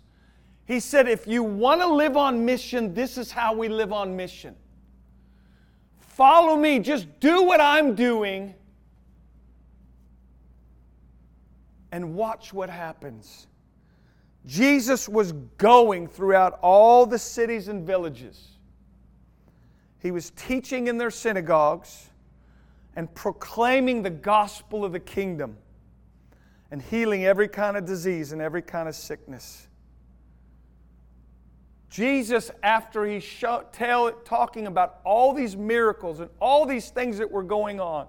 He 0.64 0.78
said, 0.78 1.08
if 1.08 1.26
you 1.26 1.42
want 1.42 1.80
to 1.80 1.88
live 1.88 2.16
on 2.16 2.44
mission, 2.44 2.94
this 2.94 3.18
is 3.18 3.32
how 3.32 3.52
we 3.52 3.68
live 3.68 3.92
on 3.92 4.16
mission. 4.16 4.54
Follow 5.98 6.54
me, 6.54 6.78
just 6.78 7.08
do 7.18 7.42
what 7.42 7.60
I'm 7.60 7.94
doing, 7.94 8.54
and 11.90 12.14
watch 12.14 12.52
what 12.52 12.70
happens. 12.70 13.48
Jesus 14.46 15.08
was 15.08 15.32
going 15.58 16.06
throughout 16.06 16.58
all 16.62 17.04
the 17.04 17.18
cities 17.18 17.68
and 17.68 17.84
villages. 17.86 18.58
He 19.98 20.10
was 20.10 20.30
teaching 20.30 20.86
in 20.86 20.98
their 20.98 21.10
synagogues 21.10 22.10
and 22.96 23.12
proclaiming 23.14 24.02
the 24.02 24.10
gospel 24.10 24.84
of 24.84 24.92
the 24.92 25.00
kingdom 25.00 25.56
and 26.70 26.80
healing 26.80 27.24
every 27.24 27.48
kind 27.48 27.76
of 27.76 27.84
disease 27.84 28.32
and 28.32 28.40
every 28.40 28.62
kind 28.62 28.88
of 28.88 28.94
sickness. 28.94 29.66
Jesus, 31.88 32.52
after 32.62 33.04
he 33.04 33.18
show, 33.18 33.64
tell, 33.72 34.12
talking 34.12 34.68
about 34.68 35.00
all 35.04 35.32
these 35.32 35.56
miracles 35.56 36.20
and 36.20 36.30
all 36.40 36.64
these 36.64 36.90
things 36.90 37.18
that 37.18 37.30
were 37.30 37.42
going 37.42 37.80
on, 37.80 38.06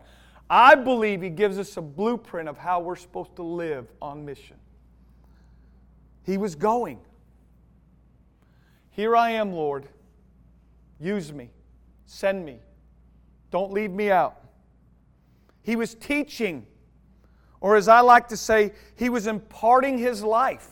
I 0.49 0.75
believe 0.75 1.21
he 1.21 1.29
gives 1.29 1.57
us 1.57 1.77
a 1.77 1.81
blueprint 1.81 2.47
of 2.47 2.57
how 2.57 2.79
we're 2.81 2.95
supposed 2.95 3.35
to 3.37 3.43
live 3.43 3.87
on 4.01 4.23
mission. 4.23 4.57
He 6.23 6.37
was 6.37 6.55
going. 6.55 6.99
Here 8.91 9.15
I 9.15 9.31
am, 9.31 9.53
Lord. 9.53 9.87
Use 10.99 11.33
me. 11.33 11.49
Send 12.05 12.45
me. 12.45 12.59
Don't 13.49 13.71
leave 13.71 13.91
me 13.91 14.11
out. 14.11 14.40
He 15.63 15.75
was 15.75 15.95
teaching, 15.95 16.65
or 17.59 17.75
as 17.75 17.87
I 17.87 17.99
like 18.01 18.27
to 18.29 18.37
say, 18.37 18.73
he 18.95 19.09
was 19.09 19.27
imparting 19.27 19.97
his 19.97 20.23
life. 20.23 20.67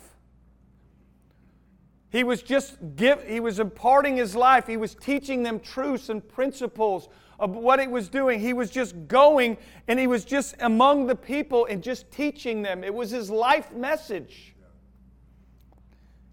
He 2.12 2.23
was 2.23 2.41
just 2.41 2.78
give, 2.95 3.23
he 3.28 3.39
was 3.39 3.60
imparting 3.60 4.17
his 4.17 4.36
life. 4.36 4.65
He 4.65 4.78
was 4.78 4.95
teaching 4.95 5.43
them 5.43 5.60
truths 5.60 6.10
and 6.10 6.28
principles 6.28 7.08
of 7.39 7.56
what 7.56 7.80
he 7.80 7.88
was 7.88 8.10
doing. 8.10 8.39
He 8.39 8.54
was 8.54 8.71
just 8.71 8.95
going 9.08 9.58
and 9.88 9.99
he 9.99 10.08
was 10.08 10.25
just 10.25 10.56
among 10.60 11.06
the 11.06 11.15
people 11.15 11.65
and 11.65 11.84
just 11.84 12.12
teaching 12.12 12.63
them. 12.63 12.84
It 12.84 12.93
was 12.93 13.12
his 13.12 13.30
life 13.30 13.71
message. 13.71 14.56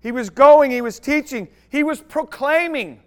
He 0.01 0.13
was 0.13 0.31
going, 0.31 0.71
he 0.71 0.81
was 0.81 0.99
teaching, 0.99 1.49
he 1.69 1.83
was 1.83 2.01
proclaiming. 2.01 3.03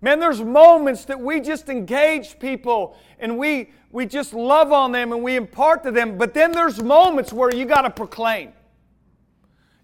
Man, 0.00 0.20
there's 0.20 0.42
moments 0.42 1.04
that 1.06 1.18
we 1.18 1.40
just 1.40 1.68
engage 1.68 2.38
people 2.38 2.96
and 3.18 3.36
we, 3.36 3.72
we 3.90 4.06
just 4.06 4.32
love 4.32 4.70
on 4.70 4.92
them 4.92 5.12
and 5.12 5.22
we 5.22 5.34
impart 5.34 5.82
to 5.84 5.90
them, 5.90 6.16
but 6.16 6.34
then 6.34 6.52
there's 6.52 6.82
moments 6.82 7.32
where 7.32 7.54
you 7.54 7.64
got 7.64 7.82
to 7.82 7.90
proclaim. 7.90 8.52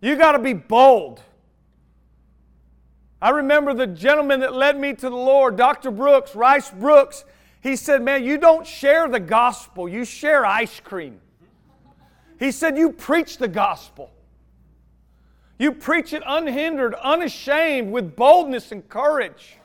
You 0.00 0.16
got 0.16 0.32
to 0.32 0.38
be 0.38 0.52
bold. 0.52 1.20
I 3.20 3.30
remember 3.30 3.74
the 3.74 3.86
gentleman 3.86 4.40
that 4.40 4.52
led 4.52 4.78
me 4.78 4.92
to 4.92 5.08
the 5.08 5.16
Lord, 5.16 5.56
Dr. 5.56 5.90
Broocks, 5.90 6.34
Rice 6.34 6.70
Broocks. 6.70 7.24
He 7.62 7.74
said, 7.74 8.02
Man, 8.02 8.22
you 8.22 8.36
don't 8.36 8.66
share 8.66 9.08
the 9.08 9.18
gospel, 9.18 9.88
you 9.88 10.04
share 10.04 10.44
ice 10.44 10.78
cream. 10.78 11.20
He 12.38 12.52
said, 12.52 12.76
You 12.76 12.92
preach 12.92 13.38
the 13.38 13.48
gospel. 13.48 14.10
You 15.58 15.72
preach 15.72 16.12
it 16.12 16.22
unhindered, 16.26 16.94
unashamed, 16.94 17.90
with 17.90 18.14
boldness 18.14 18.72
and 18.72 18.86
courage. 18.88 19.56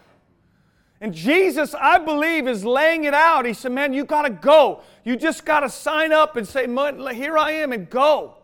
And 1.02 1.14
Jesus, 1.14 1.74
I 1.74 1.98
believe, 1.98 2.48
is 2.48 2.66
laying 2.66 3.06
it 3.06 3.14
out. 3.14 3.46
He 3.46 3.54
said, 3.54 3.72
Man, 3.72 3.94
you 3.94 4.04
got 4.04 4.24
to 4.24 4.30
go. 4.30 4.82
You 5.06 5.16
just 5.16 5.46
got 5.46 5.62
to 5.62 5.70
sign 5.70 6.12
up 6.12 6.36
and 6.36 6.48
say, 6.48 6.68
Here 6.68 7.38
I 7.38 7.52
am, 7.52 7.72
and 7.72 7.90
go. 7.90 8.40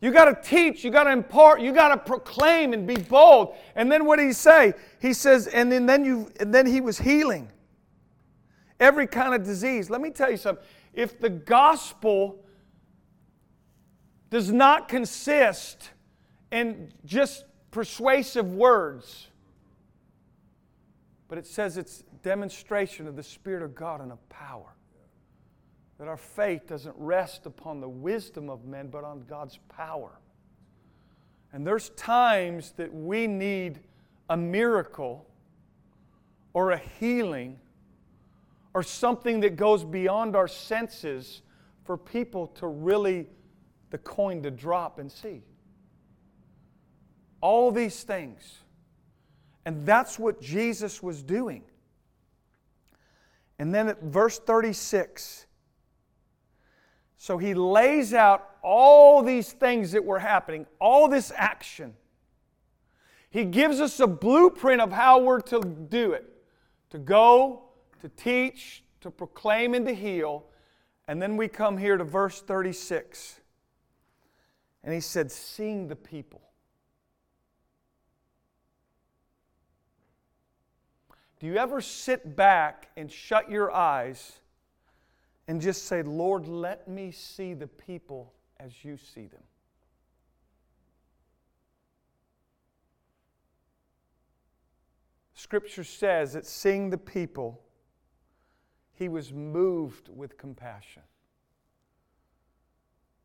You 0.00 0.12
got 0.12 0.26
to 0.26 0.48
teach, 0.48 0.84
you 0.84 0.90
got 0.90 1.04
to 1.04 1.10
impart, 1.10 1.60
you 1.60 1.72
got 1.72 1.88
to 1.88 1.96
proclaim 1.96 2.72
and 2.74 2.86
be 2.86 2.96
bold. 2.96 3.54
And 3.74 3.90
then 3.90 4.04
what 4.04 4.18
did 4.18 4.26
he 4.26 4.32
say? 4.32 4.74
He 5.00 5.12
says, 5.12 5.46
and 5.46 5.72
then, 5.72 5.86
then, 5.86 6.04
you, 6.04 6.30
and 6.38 6.54
then 6.54 6.66
he 6.66 6.80
was 6.80 6.98
healing 6.98 7.50
every 8.78 9.06
kind 9.06 9.34
of 9.34 9.42
disease. 9.42 9.88
Let 9.88 10.02
me 10.02 10.10
tell 10.10 10.30
you 10.30 10.36
something. 10.36 10.64
If 10.92 11.18
the 11.18 11.30
gospel 11.30 12.44
does 14.28 14.52
not 14.52 14.88
consist 14.88 15.90
in 16.52 16.92
just 17.04 17.44
persuasive 17.70 18.52
words, 18.52 19.28
but 21.28 21.38
it 21.38 21.46
says 21.46 21.76
it's 21.76 22.04
demonstration 22.22 23.06
of 23.06 23.16
the 23.16 23.22
Spirit 23.22 23.62
of 23.62 23.74
God 23.74 24.00
and 24.00 24.12
of 24.12 24.28
power. 24.28 24.74
That 25.98 26.08
our 26.08 26.16
faith 26.16 26.66
doesn't 26.66 26.94
rest 26.98 27.46
upon 27.46 27.80
the 27.80 27.88
wisdom 27.88 28.50
of 28.50 28.64
men, 28.64 28.88
but 28.88 29.02
on 29.02 29.24
God's 29.28 29.58
power. 29.68 30.20
And 31.52 31.66
there's 31.66 31.88
times 31.90 32.72
that 32.76 32.92
we 32.92 33.26
need 33.26 33.80
a 34.28 34.36
miracle 34.36 35.26
or 36.52 36.72
a 36.72 36.78
healing 36.78 37.58
or 38.74 38.82
something 38.82 39.40
that 39.40 39.56
goes 39.56 39.84
beyond 39.84 40.36
our 40.36 40.48
senses 40.48 41.40
for 41.84 41.96
people 41.96 42.48
to 42.48 42.66
really, 42.66 43.26
the 43.90 43.98
coin 43.98 44.42
to 44.42 44.50
drop 44.50 44.98
and 44.98 45.10
see. 45.10 45.42
All 47.40 47.70
these 47.70 48.02
things. 48.02 48.58
And 49.66 49.84
that's 49.84 50.16
what 50.16 50.40
Jesus 50.40 51.02
was 51.02 51.24
doing. 51.24 51.64
And 53.58 53.74
then 53.74 53.88
at 53.88 54.00
verse 54.00 54.38
36, 54.38 55.46
so 57.16 57.36
he 57.36 57.52
lays 57.52 58.14
out 58.14 58.48
all 58.62 59.22
these 59.22 59.52
things 59.52 59.90
that 59.90 60.04
were 60.04 60.20
happening, 60.20 60.66
all 60.80 61.08
this 61.08 61.32
action. 61.34 61.94
He 63.28 63.44
gives 63.44 63.80
us 63.80 63.98
a 63.98 64.06
blueprint 64.06 64.80
of 64.80 64.92
how 64.92 65.18
we're 65.18 65.40
to 65.40 65.60
do 65.60 66.12
it 66.12 66.32
to 66.90 66.98
go, 66.98 67.64
to 68.00 68.08
teach, 68.10 68.84
to 69.00 69.10
proclaim, 69.10 69.74
and 69.74 69.84
to 69.86 69.94
heal. 69.94 70.44
And 71.08 71.20
then 71.20 71.36
we 71.36 71.48
come 71.48 71.76
here 71.76 71.96
to 71.96 72.04
verse 72.04 72.40
36. 72.40 73.40
And 74.84 74.94
he 74.94 75.00
said, 75.00 75.32
Seeing 75.32 75.88
the 75.88 75.96
people. 75.96 76.45
Do 81.46 81.52
you 81.52 81.58
ever 81.58 81.80
sit 81.80 82.34
back 82.34 82.88
and 82.96 83.08
shut 83.08 83.48
your 83.48 83.70
eyes 83.70 84.40
and 85.46 85.60
just 85.60 85.84
say, 85.84 86.02
Lord, 86.02 86.48
let 86.48 86.88
me 86.88 87.12
see 87.12 87.54
the 87.54 87.68
people 87.68 88.34
as 88.58 88.84
you 88.84 88.96
see 88.96 89.28
them. 89.28 89.44
Scripture 95.34 95.84
says 95.84 96.32
that 96.32 96.46
seeing 96.46 96.90
the 96.90 96.98
people, 96.98 97.62
he 98.94 99.08
was 99.08 99.32
moved 99.32 100.08
with 100.08 100.36
compassion 100.36 101.02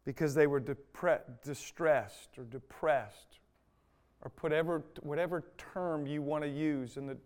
because 0.06 0.36
they 0.36 0.46
were 0.46 0.62
depre- 0.62 1.22
distressed 1.44 2.38
or 2.38 2.44
depressed 2.44 3.40
or 4.22 4.30
put 4.30 4.52
ever, 4.52 4.84
whatever 5.02 5.44
term 5.58 6.06
you 6.06 6.22
want 6.22 6.44
to 6.44 6.50
use 6.50 6.98
in, 6.98 7.08
the, 7.08 7.18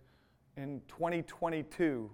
in 0.58 0.82
2022 0.88 2.10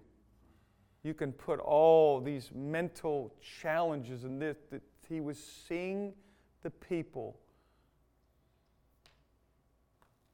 you 1.04 1.14
can 1.14 1.32
put 1.32 1.60
all 1.60 2.22
these 2.22 2.52
mental 2.54 3.34
challenges 3.62 4.24
in 4.24 4.38
this 4.38 4.58
that 4.70 4.82
he 5.10 5.20
was 5.20 5.38
seeing 5.68 6.14
the 6.62 6.70
people. 6.70 7.38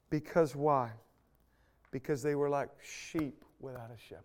Because 0.10 0.56
why? 0.56 0.92
Because 1.92 2.22
they 2.22 2.36
were 2.36 2.50
like 2.50 2.70
sheep 2.82 3.44
without 3.60 3.90
a 3.94 3.98
shepherd. 3.98 4.24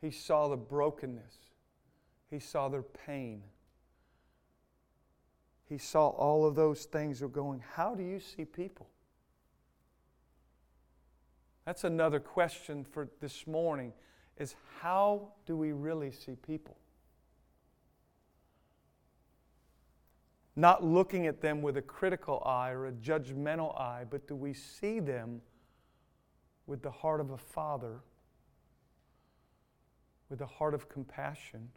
He 0.00 0.10
saw 0.10 0.48
the 0.48 0.56
brokenness. 0.56 1.36
He 2.30 2.40
saw 2.40 2.68
their 2.68 2.82
pain. 2.82 3.42
He 5.68 5.78
saw 5.78 6.08
all 6.08 6.44
of 6.44 6.54
those 6.54 6.84
things 6.86 7.20
were 7.20 7.28
going 7.28 7.62
how 7.74 7.94
do 7.94 8.02
you 8.02 8.18
see 8.18 8.44
people 8.44 8.88
that's 11.64 11.84
another 11.84 12.18
question 12.18 12.84
for 12.84 13.08
this 13.20 13.46
morning 13.46 13.92
is 14.36 14.54
how 14.80 15.28
do 15.46 15.56
we 15.56 15.72
really 15.72 16.10
see 16.10 16.34
people? 16.34 16.76
Not 20.56 20.84
looking 20.84 21.26
at 21.26 21.40
them 21.40 21.62
with 21.62 21.76
a 21.76 21.82
critical 21.82 22.42
eye 22.44 22.70
or 22.70 22.86
a 22.86 22.92
judgmental 22.92 23.78
eye, 23.80 24.04
but 24.08 24.26
do 24.26 24.34
we 24.34 24.52
see 24.52 25.00
them 25.00 25.40
with 26.66 26.82
the 26.82 26.90
heart 26.90 27.20
of 27.20 27.30
a 27.30 27.38
father, 27.38 28.00
with 30.28 30.40
a 30.40 30.46
heart 30.46 30.74
of 30.74 30.88
compassion? 30.88 31.68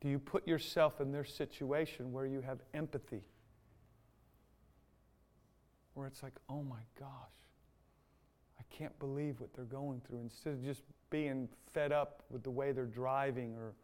Do 0.00 0.08
you 0.08 0.18
put 0.18 0.48
yourself 0.48 1.00
in 1.00 1.12
their 1.12 1.24
situation 1.24 2.12
where 2.12 2.26
you 2.26 2.40
have 2.40 2.58
empathy? 2.74 3.22
Where 5.94 6.06
it's 6.06 6.22
like, 6.22 6.34
oh 6.48 6.62
my 6.62 6.80
gosh, 6.98 7.08
I 8.58 8.62
can't 8.74 8.98
believe 8.98 9.40
what 9.40 9.52
they're 9.54 9.64
going 9.64 10.00
through. 10.06 10.20
Instead 10.20 10.54
of 10.54 10.64
just 10.64 10.82
being 11.10 11.48
fed 11.72 11.92
up 11.92 12.22
with 12.30 12.42
the 12.42 12.50
way 12.50 12.72
they're 12.72 12.86
driving 12.86 13.54
or 13.56 13.74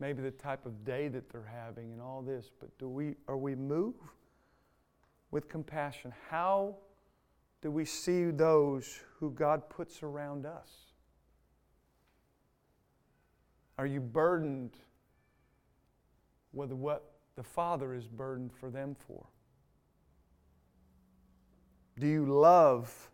maybe 0.00 0.22
the 0.22 0.30
type 0.30 0.66
of 0.66 0.84
day 0.84 1.08
that 1.08 1.30
they're 1.30 1.50
having 1.50 1.92
and 1.92 2.00
all 2.00 2.22
this, 2.22 2.50
but 2.58 2.76
do 2.78 2.88
we 2.88 3.14
are 3.28 3.36
we 3.36 3.54
moved 3.54 3.98
with 5.30 5.48
compassion? 5.48 6.12
How 6.30 6.76
do 7.62 7.70
we 7.70 7.84
see 7.84 8.30
those 8.30 9.00
who 9.18 9.30
God 9.30 9.68
puts 9.70 10.02
around 10.02 10.46
us? 10.46 10.70
Are 13.78 13.86
you 13.86 14.00
burdened 14.00 14.76
with 16.52 16.72
what 16.72 17.12
the 17.36 17.42
Father 17.42 17.94
is 17.94 18.06
burdened 18.06 18.52
for 18.52 18.70
them 18.70 18.94
for? 19.06 19.26
Do 21.98 22.06
you 22.06 22.26
love 22.26 23.10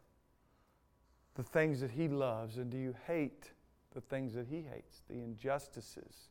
the 1.34 1.42
things 1.42 1.80
that 1.80 1.90
He 1.90 2.08
loves, 2.08 2.56
and 2.56 2.70
do 2.70 2.78
you 2.78 2.94
hate 3.06 3.52
the 3.94 4.00
things 4.00 4.34
that 4.34 4.46
He 4.46 4.62
hates, 4.62 5.02
the 5.08 5.14
injustices 5.14 6.28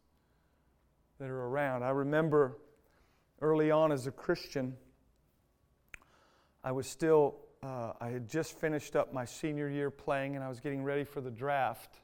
that 1.20 1.30
are 1.30 1.48
around? 1.48 1.84
I 1.84 1.90
remember 1.90 2.58
early 3.42 3.72
on 3.72 3.92
as 3.92 4.08
a 4.08 4.12
Christian, 4.12 4.76
I 6.64 6.72
was 6.72 6.88
still, 6.88 7.36
uh, 7.64 7.94
I 8.02 8.10
had 8.10 8.30
just 8.30 8.60
finished 8.60 8.96
up 8.96 9.14
my 9.14 9.26
senior 9.26 9.70
year 9.70 9.92
playing, 9.92 10.36
and 10.36 10.44
I 10.44 10.50
was 10.50 10.60
getting 10.60 10.84
ready 10.84 11.04
for 11.04 11.22
the 11.22 11.32
draft. 11.32 12.00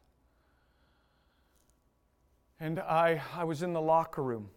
And 2.59 2.79
I, 2.79 3.21
I 3.35 3.43
was 3.43 3.63
in 3.63 3.73
the 3.73 3.81
locker 3.81 4.23
room. 4.23 4.49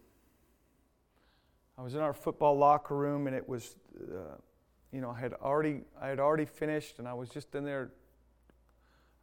I 1.77 1.81
was 1.81 1.95
in 1.95 2.01
our 2.01 2.13
football 2.13 2.57
locker 2.57 2.95
room, 2.95 3.27
and 3.27 3.35
it 3.35 3.47
was, 3.47 3.75
uh, 3.99 4.35
you 4.91 5.01
know, 5.01 5.11
I 5.11 5.19
had 5.19 5.33
already, 5.33 5.81
I 6.01 6.07
had 6.07 6.19
already 6.19 6.45
finished, 6.45 6.99
and 6.99 7.07
I 7.07 7.13
was 7.13 7.29
just 7.29 7.53
in 7.55 7.63
there. 7.63 7.91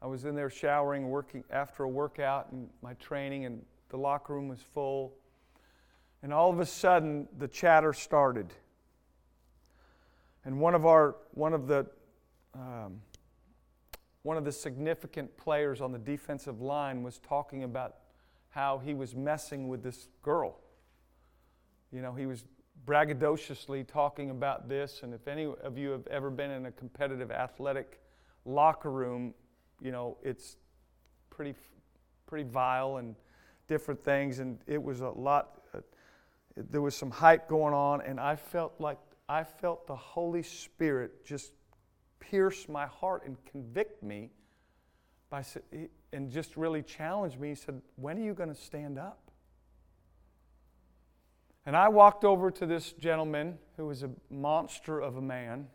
I 0.01 0.07
was 0.07 0.25
in 0.25 0.35
there 0.35 0.51
showering, 0.51 1.09
working 1.09 1.43
after 1.51 1.85
a 1.85 1.89
workout 1.89 2.53
and 2.53 2.69
my 2.83 2.95
training, 2.95 3.47
and 3.47 3.65
the 3.89 3.97
locker 3.97 4.35
room 4.35 4.49
was 4.49 4.61
full. 4.61 5.15
And 6.23 6.33
all 6.33 6.51
of 6.51 6.61
a 6.61 6.67
sudden, 6.67 7.29
the 7.39 7.49
chatter 7.49 7.93
started. 7.93 8.53
And 10.45 10.61
one 10.61 10.75
of 10.75 10.87
our, 10.87 11.17
one 11.33 11.55
of 11.55 11.67
the, 11.67 11.87
um, 12.55 13.01
one 14.23 14.37
of 14.37 14.45
the 14.45 14.53
significant 14.53 15.37
players 15.37 15.81
on 15.81 15.93
the 15.93 15.99
defensive 15.99 16.61
line 16.61 17.03
was 17.03 17.19
talking 17.19 17.65
about 17.65 17.97
how 18.51 18.79
he 18.79 18.95
was 18.95 19.15
messing 19.15 19.69
with 19.69 19.83
this 19.83 20.09
girl. 20.23 20.59
You 21.93 22.03
know, 22.03 22.13
he 22.13 22.27
was 22.27 22.45
braggadociously 22.85 23.87
talking 23.87 24.31
about 24.31 24.69
this, 24.69 25.03
and 25.03 25.15
if 25.15 25.27
any 25.29 25.47
of 25.63 25.79
you 25.79 25.91
have 25.91 26.07
ever 26.09 26.31
been 26.31 26.51
in 26.51 26.67
a 26.67 26.73
competitive 26.73 27.31
athletic 27.31 28.01
locker 28.45 28.91
room, 28.91 29.35
you 29.81 29.91
know, 29.91 30.17
it's 30.23 30.57
pretty, 31.31 31.55
pretty 32.27 32.49
vile 32.49 32.99
and 32.99 33.15
different 33.69 34.03
things, 34.05 34.39
and 34.39 34.59
it 34.67 34.83
was 34.83 35.01
a 35.01 35.09
lot, 35.09 35.63
uh, 35.75 35.81
there 36.57 36.81
was 36.81 36.95
some 36.95 37.11
hype 37.11 37.49
going 37.49 37.75
on, 37.75 38.01
and 38.03 38.21
I 38.21 38.37
felt 38.37 38.75
like 38.79 38.99
I 39.29 39.43
felt 39.43 39.87
the 39.87 39.97
Holy 39.97 40.43
Spirit 40.43 41.25
just 41.25 41.53
pierce 42.21 42.69
my 42.69 42.87
heart 42.87 43.27
and 43.27 43.37
convict 43.45 44.03
me 44.03 44.31
by, 45.31 45.45
and 46.13 46.31
just 46.31 46.57
really 46.57 46.83
challenged 46.83 47.41
me. 47.41 47.51
He 47.51 47.55
said, 47.55 47.81
When 47.97 48.19
are 48.19 48.23
you 48.23 48.35
going 48.35 48.49
to 48.49 48.55
stand 48.55 48.99
up? 48.99 49.26
And 51.67 51.77
I 51.77 51.89
walked 51.89 52.25
over 52.25 52.53
to 52.53 52.65
this 52.65 52.93
gentleman 52.93 53.59
who 53.77 53.87
was 53.87 54.05
a 54.05 54.11
monster 54.31 55.01
of 55.01 55.17
a 55.17 55.21
man. 55.21 55.67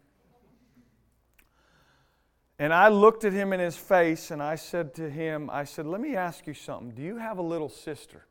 And 2.58 2.74
I 2.74 2.88
looked 2.88 3.26
at 3.26 3.34
him 3.34 3.52
in 3.52 3.60
his 3.60 3.76
face 3.76 4.32
and 4.32 4.42
I 4.42 4.56
said 4.56 4.94
to 4.96 5.10
him, 5.10 5.50
I 5.50 5.66
said, 5.66 5.86
Let 5.86 6.00
me 6.00 6.16
ask 6.16 6.48
you 6.48 6.54
something. 6.54 6.92
Do 6.92 7.02
you 7.02 7.18
have 7.18 7.40
a 7.40 7.42
little 7.42 7.70
sister? 7.70 8.26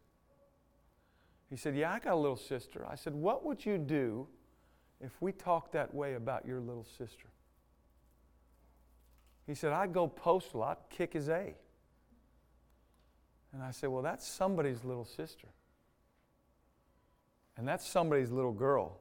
He 1.50 1.56
said, 1.56 1.76
Yeah, 1.76 1.92
I 1.92 1.98
got 1.98 2.14
a 2.14 2.16
little 2.16 2.36
sister. 2.36 2.86
I 2.88 2.94
said, 2.94 3.12
What 3.12 3.44
would 3.44 3.66
you 3.66 3.76
do 3.76 4.26
if 5.00 5.20
we 5.20 5.32
talked 5.32 5.72
that 5.72 5.92
way 5.92 6.14
about 6.14 6.46
your 6.46 6.60
little 6.60 6.86
sister? 6.96 7.26
He 9.46 9.54
said, 9.54 9.72
I'd 9.72 9.92
go 9.92 10.06
postal, 10.06 10.62
I'd 10.62 10.76
kick 10.88 11.12
his 11.12 11.28
A. 11.28 11.54
And 13.52 13.62
I 13.62 13.72
said, 13.72 13.90
Well, 13.90 14.02
that's 14.02 14.26
somebody's 14.26 14.82
little 14.84 15.04
sister. 15.04 15.48
And 17.56 17.66
that's 17.66 17.86
somebody's 17.86 18.30
little 18.30 18.52
girl. 18.52 18.98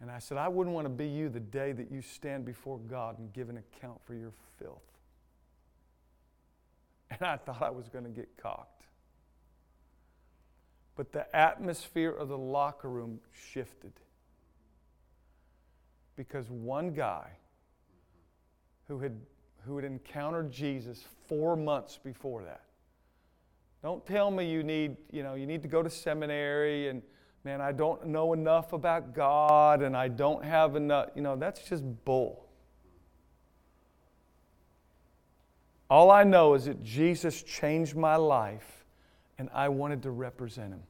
And 0.00 0.10
I 0.10 0.18
said, 0.18 0.38
I 0.38 0.48
wouldn't 0.48 0.74
want 0.74 0.84
to 0.86 0.92
be 0.92 1.08
you 1.08 1.28
the 1.28 1.40
day 1.40 1.72
that 1.72 1.90
you 1.90 2.02
stand 2.02 2.44
before 2.44 2.78
God 2.78 3.18
and 3.18 3.32
give 3.32 3.48
an 3.48 3.56
account 3.56 4.00
for 4.04 4.14
your 4.14 4.32
filth. 4.58 4.82
And 7.10 7.22
I 7.22 7.36
thought 7.36 7.62
I 7.62 7.70
was 7.70 7.88
going 7.88 8.04
to 8.04 8.10
get 8.10 8.28
cocked. 8.36 8.86
But 10.96 11.12
the 11.12 11.34
atmosphere 11.36 12.10
of 12.10 12.28
the 12.28 12.38
locker 12.38 12.88
room 12.88 13.20
shifted. 13.32 13.92
Because 16.16 16.50
one 16.50 16.92
guy 16.92 17.28
who 18.88 19.00
had, 19.00 19.20
who 19.64 19.76
had 19.76 19.84
encountered 19.84 20.52
Jesus 20.52 21.04
four 21.28 21.56
months 21.56 21.98
before 22.02 22.42
that. 22.42 22.62
Don't 23.84 24.04
tell 24.06 24.30
me 24.30 24.50
you 24.50 24.62
need, 24.62 24.96
you 25.12 25.22
know, 25.22 25.34
you 25.34 25.44
need 25.44 25.60
to 25.60 25.68
go 25.68 25.82
to 25.82 25.90
seminary 25.90 26.88
and 26.88 27.02
man, 27.44 27.60
I 27.60 27.70
don't 27.70 28.06
know 28.06 28.32
enough 28.32 28.72
about 28.72 29.14
God 29.14 29.82
and 29.82 29.94
I 29.94 30.08
don't 30.08 30.42
have 30.42 30.74
enough, 30.74 31.10
you 31.14 31.20
know, 31.20 31.36
that's 31.36 31.68
just 31.68 31.84
bull. 32.06 32.46
All 35.90 36.10
I 36.10 36.24
know 36.24 36.54
is 36.54 36.64
that 36.64 36.82
Jesus 36.82 37.42
changed 37.42 37.94
my 37.94 38.16
life 38.16 38.86
and 39.38 39.50
I 39.52 39.68
wanted 39.68 40.02
to 40.04 40.10
represent 40.10 40.72
him. 40.72 40.82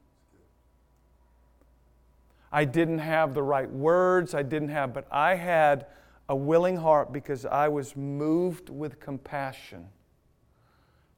I 2.53 2.65
didn't 2.65 3.01
have 3.01 3.35
the 3.35 3.43
right 3.43 3.69
words, 3.69 4.35
I 4.37 4.45
didn't 4.45 4.69
have, 4.69 4.95
but 4.95 5.09
I 5.11 5.35
had 5.35 5.87
a 6.29 6.37
willing 6.37 6.77
heart 6.77 7.13
because 7.13 7.45
I 7.45 7.67
was 7.67 7.97
moved 7.97 8.71
with 8.71 9.01
compassion, 9.01 9.89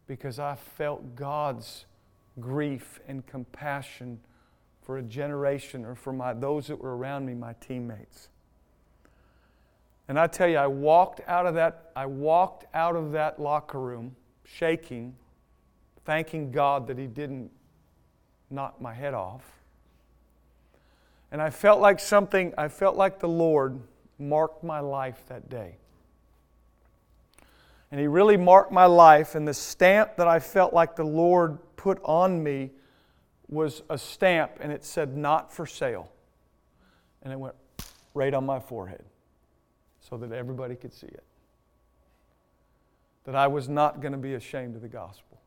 because 0.06 0.38
I 0.38 0.54
felt 0.54 1.16
God's 1.16 1.86
grief 2.40 3.00
and 3.08 3.26
compassion 3.26 4.20
for 4.82 4.98
a 4.98 5.02
generation 5.02 5.84
or 5.84 5.94
for 5.94 6.12
my, 6.12 6.32
those 6.32 6.68
that 6.68 6.80
were 6.80 6.96
around 6.96 7.26
me, 7.26 7.34
my 7.34 7.54
teammates. 7.54 8.28
And 10.08 10.18
I 10.18 10.28
tell 10.28 10.48
you, 10.48 10.58
I 10.58 10.68
walked 10.68 11.20
out 11.26 11.46
of 11.46 11.54
that, 11.54 11.90
I 11.96 12.06
walked 12.06 12.66
out 12.72 12.94
of 12.94 13.12
that 13.12 13.40
locker 13.40 13.80
room 13.80 14.14
shaking, 14.44 15.16
thanking 16.04 16.52
God 16.52 16.86
that 16.86 16.98
He 16.98 17.08
didn't 17.08 17.50
knock 18.50 18.80
my 18.80 18.94
head 18.94 19.14
off. 19.14 19.42
And 21.32 21.42
I 21.42 21.50
felt 21.50 21.80
like 21.80 21.98
something, 21.98 22.54
I 22.56 22.68
felt 22.68 22.96
like 22.96 23.18
the 23.18 23.28
Lord 23.28 23.80
marked 24.18 24.62
my 24.62 24.78
life 24.78 25.24
that 25.28 25.50
day. 25.50 25.78
And 27.90 28.00
He 28.00 28.06
really 28.06 28.36
marked 28.36 28.72
my 28.72 28.86
life, 28.86 29.34
and 29.34 29.46
the 29.46 29.54
stamp 29.54 30.16
that 30.16 30.28
I 30.28 30.38
felt 30.40 30.72
like 30.72 30.96
the 30.96 31.04
Lord 31.04 31.58
put 31.76 32.00
on 32.04 32.42
me 32.42 32.70
was 33.48 33.82
a 33.88 33.96
stamp, 33.96 34.52
and 34.60 34.72
it 34.72 34.84
said, 34.84 35.16
Not 35.16 35.52
for 35.52 35.66
sale. 35.66 36.10
And 37.22 37.32
it 37.32 37.38
went 37.38 37.54
right 38.14 38.32
on 38.34 38.44
my 38.46 38.60
forehead 38.60 39.04
so 40.00 40.16
that 40.16 40.32
everybody 40.32 40.74
could 40.74 40.92
see 40.92 41.06
it. 41.06 41.24
That 43.24 43.34
I 43.34 43.46
was 43.46 43.68
not 43.68 44.00
going 44.00 44.12
to 44.12 44.18
be 44.18 44.34
ashamed 44.34 44.76
of 44.76 44.82
the 44.82 44.88
gospel. 44.88 45.40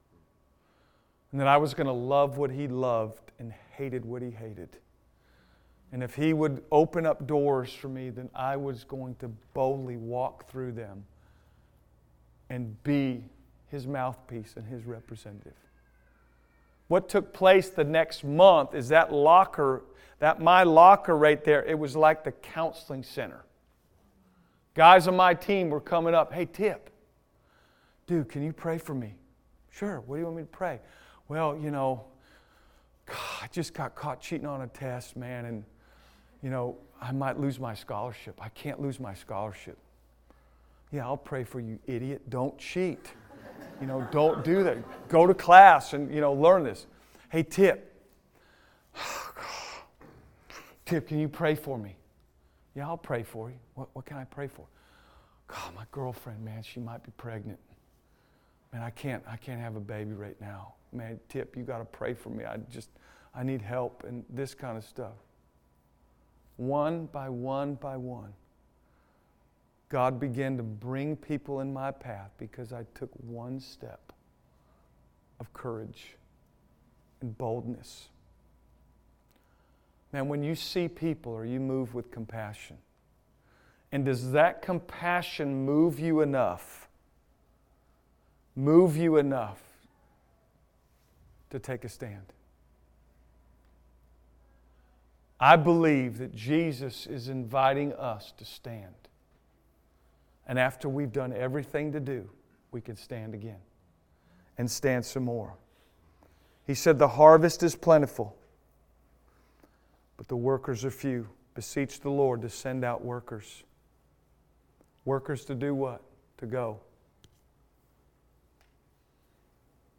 And 1.32 1.39
that 1.39 1.47
I 1.47 1.58
was 1.58 1.73
going 1.73 1.88
to 1.88 1.93
love 1.93 2.38
what 2.38 2.52
He 2.52 2.67
loved 2.67 3.32
and 3.39 3.54
hated 3.71 4.04
what 4.04 4.21
He 4.21 4.32
hated. 4.32 4.69
And 5.91 6.04
if 6.04 6.15
He 6.15 6.34
would 6.34 6.63
open 6.71 7.06
up 7.06 7.25
doors 7.28 7.73
for 7.73 7.88
me, 7.88 8.10
then 8.10 8.30
I 8.36 8.58
was 8.58 8.84
going 8.84 9.15
to 9.15 9.30
boldly 9.54 9.97
walk 9.97 10.49
through 10.49 10.73
them 10.73 11.06
and 12.49 12.81
be 12.83 13.23
His 13.69 13.85
mouthpiece 13.88 14.53
and 14.55 14.65
His 14.65 14.85
representative. 14.85 15.53
What 16.88 17.07
took 17.07 17.33
place 17.33 17.69
the 17.69 17.83
next 17.83 18.23
month 18.23 18.73
is 18.73 18.89
that 18.89 19.13
locker, 19.13 19.83
that 20.19 20.41
my 20.41 20.63
locker 20.63 21.15
right 21.15 21.43
there, 21.43 21.63
it 21.63 21.77
was 21.77 21.95
like 21.95 22.23
the 22.23 22.31
counseling 22.31 23.03
center. 23.03 23.45
Guys 24.73 25.07
on 25.07 25.15
my 25.15 25.33
team 25.33 25.69
were 25.69 25.81
coming 25.81 26.15
up, 26.15 26.33
hey, 26.33 26.45
Tip, 26.45 26.89
dude, 28.07 28.29
can 28.29 28.43
you 28.43 28.53
pray 28.53 28.77
for 28.77 28.95
me? 28.95 29.15
Sure, 29.71 30.01
what 30.01 30.15
do 30.15 30.19
you 30.19 30.25
want 30.25 30.38
me 30.38 30.43
to 30.43 30.47
pray? 30.47 30.79
Well, 31.27 31.57
you 31.62 31.69
know, 31.69 32.05
God, 33.05 33.17
I 33.43 33.47
just 33.51 33.73
got 33.73 33.95
caught 33.95 34.19
cheating 34.19 34.47
on 34.47 34.62
a 34.62 34.67
test, 34.67 35.15
man, 35.15 35.45
and 35.45 35.63
you 36.41 36.49
know, 36.49 36.77
I 37.01 37.12
might 37.12 37.39
lose 37.39 37.59
my 37.59 37.73
scholarship. 37.73 38.35
I 38.41 38.49
can't 38.49 38.81
lose 38.81 38.99
my 38.99 39.13
scholarship. 39.13 39.77
Yeah, 40.91 41.06
I'll 41.06 41.17
pray 41.17 41.43
for 41.43 41.60
you, 41.60 41.80
idiot. 41.86 42.30
Don't 42.30 42.58
cheat. 42.58 43.13
You 43.80 43.88
know, 43.88 44.08
don't 44.12 44.43
do 44.43 44.63
that. 44.63 44.78
Go 45.08 45.25
to 45.28 45.34
class 45.34 45.93
and, 45.93 46.13
you 46.13 46.19
know, 46.19 46.34
learn 46.34 46.63
this. 46.63 46.86
Hey, 47.30 47.43
tip. 47.43 47.93
Tip, 50.86 51.08
can 51.08 51.19
you 51.19 51.28
pray 51.28 51.54
for 51.54 51.78
me? 51.78 51.95
Yeah, 52.75 52.88
I'll 52.88 52.97
pray 52.97 53.23
for 53.23 53.49
you. 53.49 53.58
What, 53.75 53.89
what 53.93 54.06
can 54.06 54.17
I 54.17 54.23
pray 54.23 54.47
for? 54.47 54.65
God, 55.47 55.75
my 55.75 55.86
girlfriend, 55.91 56.43
man, 56.43 56.63
she 56.63 56.80
might 56.80 57.04
be 57.04 57.12
pregnant. 57.17 57.60
Man, 58.73 58.82
I 58.82 58.89
can't, 58.89 59.23
I 59.28 59.36
can't 59.36 59.60
have 59.60 59.75
a 59.75 59.80
baby 59.80 60.13
right 60.13 60.39
now. 60.41 60.73
Man, 60.91 61.19
Tip, 61.30 61.56
you 61.56 61.63
got 61.63 61.80
to 61.80 61.86
pray 61.86 62.13
for 62.13 62.30
me. 62.30 62.45
I 62.45 62.58
just, 62.71 62.89
I 63.36 63.43
need 63.43 63.62
help 63.62 64.04
and 64.08 64.23
this 64.30 64.54
kind 64.54 64.78
of 64.78 64.84
stuff. 64.84 65.13
One 66.58 67.06
by 67.06 67.30
one 67.30 67.75
by 67.75 67.95
one, 67.95 68.34
God 69.89 70.19
began 70.19 70.56
to 70.58 70.63
bring 70.63 71.15
people 71.15 71.62
in 71.62 71.73
my 71.73 71.89
path 71.91 72.32
because 72.38 72.71
I 72.71 72.86
took 72.93 73.10
one 73.15 73.60
step 73.60 74.13
of 75.39 75.52
courage 75.54 76.15
and 77.21 77.36
boldness. 77.38 78.10
Man, 80.13 80.28
when 80.28 80.43
you 80.43 80.56
see 80.56 80.88
people 80.88 81.32
or 81.32 81.45
you 81.45 81.60
move 81.60 81.95
with 81.95 82.12
compassion, 82.12 82.78
and 83.91 84.06
does 84.06 84.32
that 84.32 84.62
compassion 84.62 85.65
move 85.65 85.99
you 85.99 86.21
enough? 86.21 86.88
Move 88.56 88.95
you 88.95 89.17
enough 89.17 89.60
to 91.49 91.58
take 91.58 91.84
a 91.84 91.89
stand? 91.89 92.34
I 95.39 95.56
believe 95.56 96.17
that 96.19 96.36
Jesus 96.36 97.08
is 97.08 97.30
inviting 97.30 97.93
us 97.93 98.34
to 98.38 98.45
stand. 98.45 98.93
And 100.49 100.57
after 100.57 100.89
we've 100.89 101.12
done 101.12 101.31
everything 101.31 101.91
to 101.91 101.99
do, 101.99 102.27
we 102.71 102.81
can 102.81 102.95
stand 102.95 103.35
again 103.35 103.59
and 104.57 104.69
stand 104.69 105.05
some 105.05 105.23
more. 105.23 105.55
He 106.65 106.73
said, 106.73 106.97
The 106.97 107.07
harvest 107.07 107.62
is 107.62 107.75
plentiful, 107.75 108.35
but 110.17 110.27
the 110.27 110.35
workers 110.35 110.83
are 110.83 110.91
few. 110.91 111.29
Beseech 111.53 111.99
the 111.99 112.09
Lord 112.09 112.41
to 112.41 112.49
send 112.49 112.83
out 112.83 113.05
workers. 113.05 113.63
Workers 115.05 115.45
to 115.45 115.55
do 115.55 115.75
what? 115.75 116.01
To 116.38 116.47
go, 116.47 116.79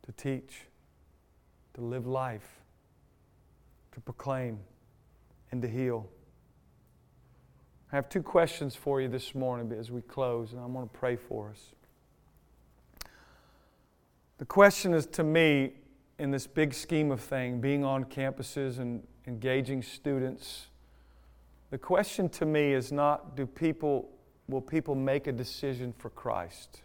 to 0.05 0.13
teach, 0.13 0.63
to 1.75 1.81
live 1.81 2.09
life, 2.09 2.61
to 3.93 4.01
proclaim, 4.01 4.59
and 5.53 5.63
to 5.63 5.69
heal. 5.69 6.09
I 7.93 7.97
have 7.97 8.09
two 8.09 8.23
questions 8.23 8.77
for 8.77 9.01
you 9.01 9.09
this 9.09 9.35
morning 9.35 9.73
as 9.77 9.91
we 9.91 10.01
close, 10.03 10.53
and 10.53 10.63
I'm 10.63 10.73
going 10.73 10.89
to 10.89 10.95
pray 10.95 11.17
for 11.17 11.51
us. 11.51 11.75
The 14.39 14.45
question 14.45 14.95
is 14.95 15.07
to 15.07 15.25
me, 15.25 15.73
in 16.17 16.31
this 16.31 16.47
big 16.47 16.73
scheme 16.73 17.11
of 17.11 17.21
thing, 17.21 17.61
being 17.61 17.85
on 17.85 18.05
campuses 18.05 18.79
and 18.79 19.03
engaging 19.27 19.83
students, 19.83 20.69
the 21.71 21.79
question 21.79 22.29
to 22.29 22.47
me 22.47 22.75
is 22.75 22.93
not 22.93 23.35
do 23.37 23.45
people, 23.45 24.09
will 24.49 24.61
people 24.61 24.95
make 24.95 25.27
a 25.27 25.33
decision 25.33 25.93
for 25.99 26.11
Christ? 26.11 26.83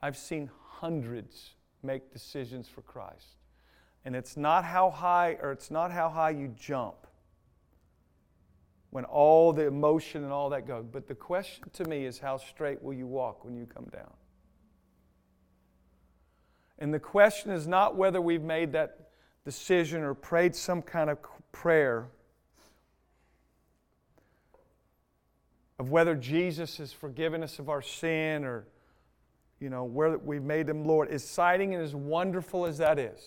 I've 0.00 0.16
seen 0.16 0.50
hundreds 0.66 1.50
make 1.82 2.10
decisions 2.10 2.68
for 2.68 2.80
Christ. 2.82 3.36
And 4.06 4.16
it's 4.16 4.36
not 4.36 4.64
how 4.64 4.88
high 4.90 5.36
or 5.42 5.52
it's 5.52 5.70
not 5.70 5.92
how 5.92 6.08
high 6.08 6.30
you 6.30 6.48
jump 6.58 7.01
when 8.92 9.06
all 9.06 9.54
the 9.54 9.66
emotion 9.66 10.22
and 10.22 10.30
all 10.30 10.50
that 10.50 10.66
goes. 10.66 10.84
But 10.90 11.08
the 11.08 11.14
question 11.14 11.64
to 11.72 11.84
me 11.86 12.04
is 12.04 12.18
how 12.18 12.36
straight 12.36 12.82
will 12.82 12.92
you 12.92 13.06
walk 13.06 13.42
when 13.42 13.56
you 13.56 13.64
come 13.66 13.86
down? 13.90 14.12
And 16.78 16.92
the 16.92 17.00
question 17.00 17.50
is 17.52 17.66
not 17.66 17.96
whether 17.96 18.20
we've 18.20 18.42
made 18.42 18.72
that 18.72 19.08
decision 19.46 20.02
or 20.02 20.12
prayed 20.12 20.54
some 20.54 20.82
kind 20.82 21.08
of 21.08 21.18
prayer 21.52 22.08
of 25.78 25.90
whether 25.90 26.14
Jesus 26.14 26.76
has 26.76 26.92
forgiven 26.92 27.42
us 27.42 27.58
of 27.58 27.70
our 27.70 27.82
sin 27.82 28.44
or 28.44 28.66
you 29.58 29.70
know, 29.70 29.84
where 29.84 30.18
we've 30.18 30.42
made 30.42 30.68
him 30.68 30.84
Lord, 30.84 31.08
as 31.08 31.22
exciting 31.22 31.72
and 31.74 31.82
as 31.82 31.94
wonderful 31.94 32.66
as 32.66 32.76
that 32.78 32.98
is, 32.98 33.20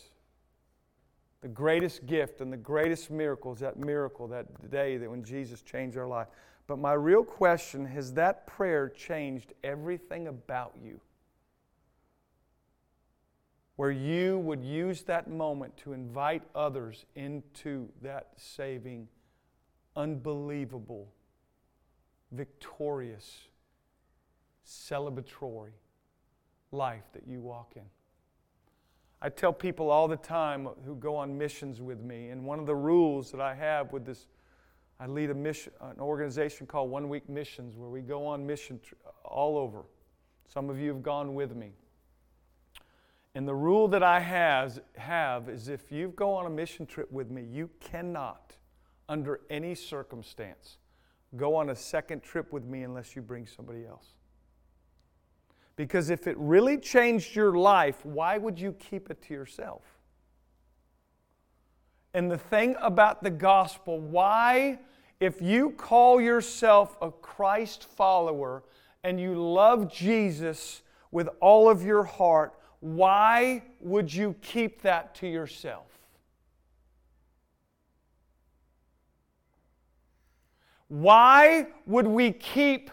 the 1.45 1.49
greatest 1.49 2.07
gift 2.07 2.41
and 2.41 2.51
the 2.51 2.57
greatest 2.57 3.11
miracle 3.11 3.53
is 3.53 3.59
that 3.59 3.77
miracle, 3.77 4.27
that 4.27 4.71
day 4.71 4.97
that 4.97 5.07
when 5.07 5.23
Jesus 5.23 5.61
changed 5.61 5.95
our 5.95 6.07
life. 6.07 6.25
But 6.65 6.79
my 6.79 6.93
real 6.93 7.23
question 7.23 7.85
has 7.85 8.13
that 8.13 8.47
prayer 8.47 8.89
changed 8.89 9.53
everything 9.63 10.27
about 10.27 10.73
you? 10.83 10.99
Where 13.75 13.91
you 13.91 14.39
would 14.39 14.63
use 14.63 15.03
that 15.03 15.29
moment 15.29 15.77
to 15.83 15.93
invite 15.93 16.41
others 16.55 17.05
into 17.13 17.89
that 18.01 18.29
saving, 18.37 19.07
unbelievable, 19.95 21.13
victorious, 22.31 23.41
celebratory 24.65 25.73
life 26.71 27.03
that 27.13 27.27
you 27.27 27.39
walk 27.39 27.73
in. 27.75 27.83
I 29.25 29.29
tell 29.29 29.51
people 29.51 29.89
all 29.89 30.07
the 30.07 30.17
time 30.17 30.69
who 30.85 30.93
go 30.93 31.15
on 31.15 31.35
missions 31.35 31.81
with 31.81 31.99
me, 31.99 32.29
and 32.29 32.45
one 32.45 32.59
of 32.59 32.67
the 32.67 32.75
rules 32.75 33.31
that 33.31 33.41
I 33.41 33.55
have 33.55 33.91
with 33.91 34.05
this, 34.05 34.27
I 34.99 35.07
lead 35.07 35.31
a 35.31 35.33
mission, 35.33 35.73
an 35.81 35.99
organization 35.99 36.67
called 36.67 36.91
One 36.91 37.09
Week 37.09 37.27
Missions, 37.27 37.75
where 37.75 37.89
we 37.89 38.01
go 38.01 38.27
on 38.27 38.45
mission 38.45 38.79
all 39.23 39.57
over. 39.57 39.81
Some 40.47 40.69
of 40.69 40.79
you 40.79 40.89
have 40.89 41.01
gone 41.01 41.33
with 41.33 41.55
me. 41.55 41.71
And 43.33 43.47
the 43.47 43.55
rule 43.55 43.87
that 43.87 44.03
I 44.03 44.19
has, 44.19 44.79
have 44.95 45.49
is 45.49 45.69
if 45.69 45.91
you 45.91 46.13
go 46.15 46.31
on 46.35 46.45
a 46.45 46.51
mission 46.51 46.85
trip 46.85 47.11
with 47.11 47.31
me, 47.31 47.47
you 47.51 47.71
cannot, 47.79 48.55
under 49.09 49.39
any 49.49 49.73
circumstance, 49.73 50.77
go 51.35 51.55
on 51.55 51.71
a 51.71 51.75
second 51.75 52.21
trip 52.21 52.53
with 52.53 52.63
me 52.63 52.83
unless 52.83 53.15
you 53.15 53.23
bring 53.23 53.47
somebody 53.47 53.87
else. 53.87 54.05
Because 55.75 56.09
if 56.09 56.27
it 56.27 56.37
really 56.37 56.77
changed 56.77 57.35
your 57.35 57.57
life, 57.57 58.05
why 58.05 58.37
would 58.37 58.59
you 58.59 58.73
keep 58.73 59.09
it 59.09 59.21
to 59.23 59.33
yourself? 59.33 59.83
And 62.13 62.31
the 62.31 62.37
thing 62.37 62.75
about 62.81 63.23
the 63.23 63.29
gospel, 63.29 63.99
why, 63.99 64.79
if 65.19 65.41
you 65.41 65.71
call 65.71 66.21
yourself 66.21 66.95
a 67.01 67.11
Christ 67.11 67.83
follower 67.83 68.63
and 69.03 69.19
you 69.19 69.35
love 69.35 69.91
Jesus 69.91 70.81
with 71.11 71.27
all 71.41 71.69
of 71.69 71.83
your 71.83 72.03
heart, 72.03 72.53
why 72.79 73.63
would 73.81 74.13
you 74.13 74.33
keep 74.41 74.81
that 74.83 75.13
to 75.15 75.27
yourself? 75.27 75.87
Why 80.87 81.67
would 81.85 82.07
we 82.07 82.31
keep 82.31 82.91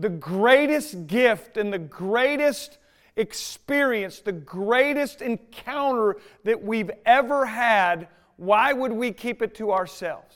the 0.00 0.08
greatest 0.08 1.06
gift 1.06 1.56
and 1.56 1.72
the 1.72 1.78
greatest 1.78 2.78
experience, 3.16 4.20
the 4.20 4.32
greatest 4.32 5.20
encounter 5.20 6.16
that 6.44 6.62
we've 6.62 6.90
ever 7.04 7.44
had, 7.44 8.08
why 8.36 8.72
would 8.72 8.92
we 8.92 9.12
keep 9.12 9.42
it 9.42 9.54
to 9.56 9.72
ourselves? 9.72 10.34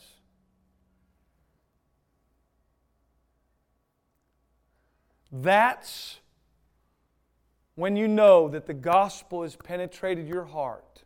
That's 5.31 6.19
when 7.73 7.95
you 7.95 8.07
know 8.07 8.47
that 8.49 8.67
the 8.67 8.73
gospel 8.73 9.41
has 9.41 9.55
penetrated 9.55 10.27
your 10.27 10.45
heart. 10.45 11.03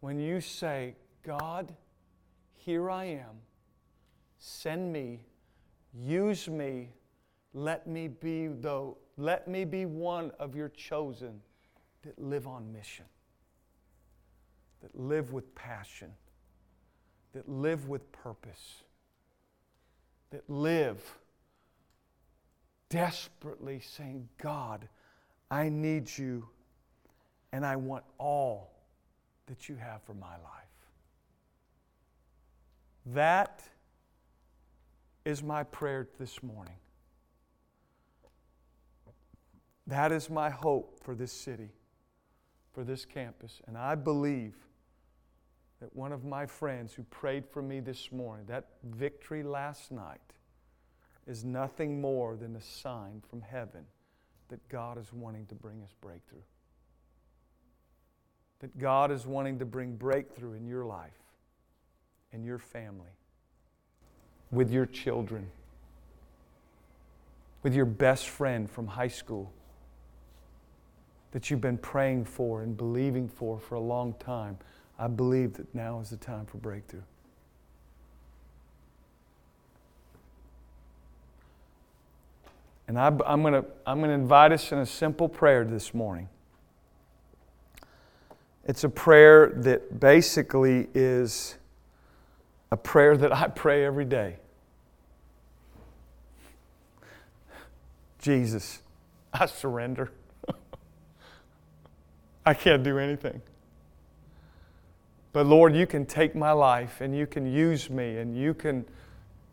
When 0.00 0.20
you 0.20 0.40
say, 0.40 0.94
God, 1.24 1.74
here 2.54 2.90
I 2.90 3.04
am, 3.06 3.40
send 4.38 4.92
me, 4.92 5.20
use 5.92 6.48
me 6.48 6.90
let 7.52 7.86
me 7.86 8.08
be 8.08 8.46
though, 8.48 8.96
let 9.16 9.48
me 9.48 9.64
be 9.64 9.86
one 9.86 10.30
of 10.38 10.54
your 10.54 10.68
chosen 10.68 11.40
that 12.02 12.18
live 12.18 12.46
on 12.46 12.72
mission, 12.72 13.04
that 14.82 14.94
live 14.98 15.32
with 15.32 15.54
passion, 15.54 16.10
that 17.32 17.48
live 17.48 17.88
with 17.88 18.10
purpose, 18.12 18.82
that 20.30 20.48
live 20.48 21.18
desperately 22.88 23.80
saying, 23.80 24.28
God, 24.38 24.88
I 25.50 25.68
need 25.68 26.10
you 26.16 26.48
and 27.52 27.64
I 27.64 27.76
want 27.76 28.04
all 28.18 28.70
that 29.46 29.68
you 29.68 29.76
have 29.76 30.02
for 30.02 30.14
my 30.14 30.26
life. 30.26 30.70
That 33.06 33.62
is 35.24 35.42
my 35.42 35.64
prayer 35.64 36.08
this 36.18 36.42
morning. 36.42 36.79
That 39.90 40.12
is 40.12 40.30
my 40.30 40.50
hope 40.50 40.98
for 41.04 41.14
this 41.14 41.32
city, 41.32 41.70
for 42.72 42.84
this 42.84 43.04
campus. 43.04 43.60
And 43.66 43.76
I 43.76 43.94
believe 43.94 44.54
that 45.80 45.94
one 45.94 46.12
of 46.12 46.24
my 46.24 46.46
friends 46.46 46.94
who 46.94 47.02
prayed 47.04 47.46
for 47.46 47.60
me 47.60 47.80
this 47.80 48.12
morning, 48.12 48.46
that 48.46 48.68
victory 48.84 49.42
last 49.42 49.92
night, 49.92 50.20
is 51.26 51.44
nothing 51.44 52.00
more 52.00 52.36
than 52.36 52.56
a 52.56 52.60
sign 52.60 53.22
from 53.28 53.42
heaven 53.42 53.84
that 54.48 54.66
God 54.68 54.98
is 54.98 55.12
wanting 55.12 55.46
to 55.46 55.54
bring 55.54 55.82
us 55.82 55.94
breakthrough. 56.00 56.40
That 58.60 58.78
God 58.78 59.10
is 59.10 59.26
wanting 59.26 59.58
to 59.58 59.64
bring 59.64 59.96
breakthrough 59.96 60.54
in 60.54 60.66
your 60.66 60.84
life. 60.84 61.12
in 62.32 62.44
your 62.44 62.58
family, 62.58 63.10
with 64.50 64.70
your 64.70 64.86
children, 64.86 65.50
with 67.62 67.74
your 67.74 67.84
best 67.84 68.28
friend 68.28 68.70
from 68.70 68.86
high 68.86 69.08
school 69.08 69.52
that 71.32 71.50
you've 71.50 71.60
been 71.60 71.78
praying 71.78 72.24
for 72.24 72.62
and 72.62 72.76
believing 72.76 73.28
for 73.28 73.58
for 73.58 73.76
a 73.76 73.80
long 73.80 74.14
time. 74.18 74.58
I 74.98 75.06
believe 75.08 75.54
that 75.54 75.74
now 75.74 76.00
is 76.00 76.10
the 76.10 76.16
time 76.16 76.46
for 76.46 76.58
breakthrough. 76.58 77.02
And 82.88 82.98
I, 82.98 83.06
am 83.06 83.42
going 83.42 83.54
to 83.54 83.64
I'm 83.86 83.98
going 83.98 84.10
to 84.10 84.14
invite 84.14 84.50
us 84.52 84.72
in 84.72 84.78
a 84.78 84.86
simple 84.86 85.28
prayer 85.28 85.64
this 85.64 85.94
morning. 85.94 86.28
It's 88.64 88.84
a 88.84 88.88
prayer 88.88 89.52
that 89.56 90.00
basically 90.00 90.88
is 90.92 91.56
a 92.72 92.76
prayer 92.76 93.16
that 93.16 93.32
I 93.32 93.48
pray 93.48 93.84
every 93.84 94.04
day. 94.04 94.36
Jesus, 98.18 98.82
I 99.32 99.46
surrender. 99.46 100.10
I 102.44 102.54
can't 102.54 102.82
do 102.82 102.98
anything. 102.98 103.42
But 105.32 105.46
Lord, 105.46 105.74
you 105.76 105.86
can 105.86 106.06
take 106.06 106.34
my 106.34 106.52
life 106.52 107.00
and 107.00 107.16
you 107.16 107.26
can 107.26 107.46
use 107.46 107.88
me 107.88 108.18
and 108.18 108.36
you 108.36 108.54
can, 108.54 108.84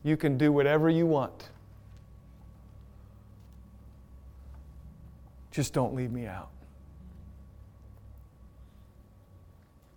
you 0.04 0.18
can 0.18 0.38
do 0.38 0.52
whatever 0.52 0.90
you 0.90 1.06
want. 1.06 1.50
Just 5.52 5.74
don't 5.74 5.96
leave 5.96 6.12
me 6.12 6.26
out. 6.26 6.50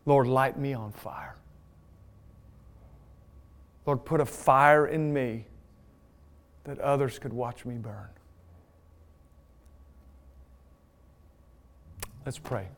Lord, 0.06 0.26
light 0.26 0.58
me 0.58 0.72
on 0.72 0.92
fire. 0.92 1.36
Lord, 3.86 4.04
put 4.04 4.20
a 4.20 4.26
fire 4.26 4.86
in 4.86 5.12
me 5.12 5.46
that 6.64 6.78
others 6.78 7.18
could 7.18 7.32
watch 7.32 7.64
me 7.64 7.76
burn. 7.76 8.08
Let's 12.24 12.38
pray. 12.38 12.68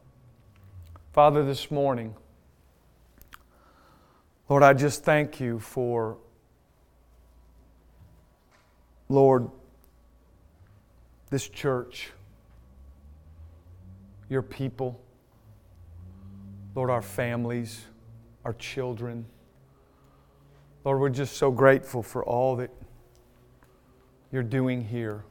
Father, 1.12 1.44
this 1.44 1.70
morning, 1.70 2.14
Lord, 4.48 4.62
I 4.62 4.72
just 4.72 5.04
thank 5.04 5.40
you 5.40 5.58
for, 5.58 6.16
Lord, 9.10 9.50
this 11.28 11.50
church, 11.50 12.12
your 14.30 14.40
people, 14.40 14.98
Lord, 16.74 16.88
our 16.88 17.02
families, 17.02 17.84
our 18.46 18.54
children. 18.54 19.26
Lord, 20.82 20.98
we're 20.98 21.10
just 21.10 21.36
so 21.36 21.50
grateful 21.50 22.02
for 22.02 22.24
all 22.24 22.56
that 22.56 22.70
you're 24.32 24.42
doing 24.42 24.82
here. 24.82 25.24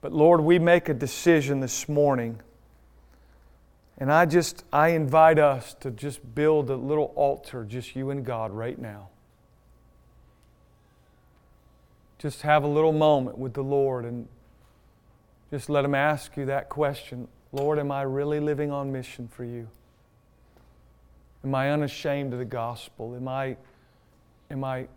But 0.00 0.12
Lord, 0.12 0.40
we 0.40 0.58
make 0.58 0.88
a 0.88 0.94
decision 0.94 1.60
this 1.60 1.88
morning. 1.88 2.40
And 3.98 4.12
I 4.12 4.26
just, 4.26 4.64
I 4.72 4.88
invite 4.88 5.38
us 5.38 5.74
to 5.80 5.90
just 5.90 6.34
build 6.34 6.70
a 6.70 6.76
little 6.76 7.12
altar, 7.14 7.64
just 7.64 7.94
you 7.94 8.10
and 8.10 8.24
God 8.24 8.50
right 8.50 8.78
now. 8.78 9.08
Just 12.18 12.42
have 12.42 12.64
a 12.64 12.68
little 12.68 12.92
moment 12.92 13.38
with 13.38 13.54
the 13.54 13.62
Lord 13.62 14.04
and 14.04 14.26
just 15.50 15.68
let 15.68 15.84
Him 15.84 15.94
ask 15.94 16.36
you 16.36 16.46
that 16.46 16.68
question 16.68 17.28
Lord, 17.52 17.78
am 17.78 17.92
I 17.92 18.02
really 18.02 18.40
living 18.40 18.72
on 18.72 18.90
mission 18.90 19.28
for 19.28 19.44
you? 19.44 19.68
Am 21.44 21.54
I 21.54 21.70
unashamed 21.70 22.32
of 22.32 22.40
the 22.40 22.44
gospel? 22.44 23.14
Am 23.14 23.28
I, 23.28 23.56
am 24.50 24.64
I, 24.64 24.88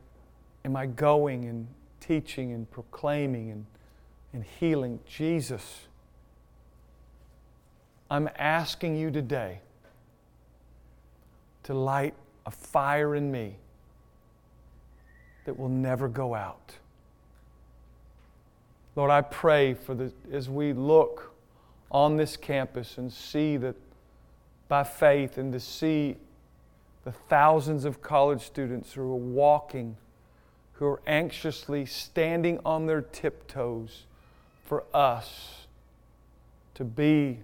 am 0.65 0.75
I 0.75 0.87
going 0.87 1.45
and 1.45 1.67
teaching 1.99 2.53
and 2.53 2.69
proclaiming 2.71 3.51
and, 3.51 3.65
and 4.33 4.43
healing 4.59 4.99
Jesus? 5.05 5.87
I'm 8.09 8.29
asking 8.37 8.95
you 8.95 9.11
today 9.11 9.59
to 11.63 11.73
light 11.73 12.13
a 12.45 12.51
fire 12.51 13.15
in 13.15 13.31
me 13.31 13.55
that 15.45 15.57
will 15.57 15.69
never 15.69 16.07
go 16.07 16.33
out. 16.33 16.73
Lord, 18.95 19.11
I 19.11 19.21
pray 19.21 19.73
for 19.73 19.93
the 19.93 20.11
as 20.31 20.49
we 20.49 20.73
look 20.73 21.33
on 21.91 22.17
this 22.17 22.35
campus 22.37 22.97
and 22.97 23.11
see 23.11 23.57
that 23.57 23.75
by 24.67 24.83
faith 24.83 25.37
and 25.37 25.53
to 25.53 25.59
see 25.59 26.15
the 27.03 27.11
thousands 27.11 27.85
of 27.85 28.01
college 28.01 28.41
students 28.41 28.93
who 28.93 29.01
are 29.01 29.15
walking, 29.15 29.95
who 30.73 30.85
are 30.85 31.01
anxiously 31.07 31.85
standing 31.85 32.59
on 32.65 32.85
their 32.85 33.01
tiptoes 33.01 34.03
for 34.65 34.83
us 34.93 35.67
to 36.73 36.83
be 36.83 37.39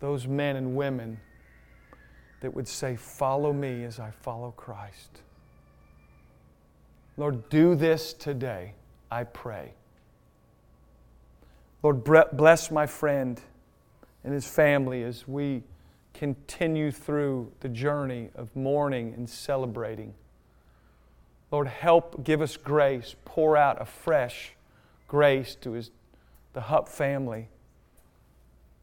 those 0.00 0.26
men 0.26 0.56
and 0.56 0.76
women 0.76 1.18
that 2.40 2.54
would 2.54 2.68
say, 2.68 2.96
Follow 2.96 3.52
me 3.52 3.84
as 3.84 3.98
I 3.98 4.10
follow 4.10 4.52
Christ. 4.52 5.22
Lord, 7.16 7.48
do 7.48 7.74
this 7.74 8.12
today, 8.12 8.74
I 9.10 9.24
pray. 9.24 9.72
Lord, 11.82 12.04
bless 12.04 12.70
my 12.70 12.86
friend 12.86 13.40
and 14.24 14.34
his 14.34 14.46
family 14.46 15.02
as 15.02 15.26
we 15.26 15.62
continue 16.12 16.90
through 16.90 17.52
the 17.60 17.68
journey 17.68 18.30
of 18.34 18.54
mourning 18.56 19.14
and 19.14 19.28
celebrating. 19.28 20.14
Lord, 21.50 21.68
help 21.68 22.24
give 22.24 22.42
us 22.42 22.56
grace, 22.56 23.14
pour 23.24 23.56
out 23.56 23.80
a 23.80 23.84
fresh 23.84 24.52
grace 25.06 25.54
to 25.56 25.72
his, 25.72 25.90
the 26.54 26.62
Hupp 26.62 26.88
family 26.88 27.48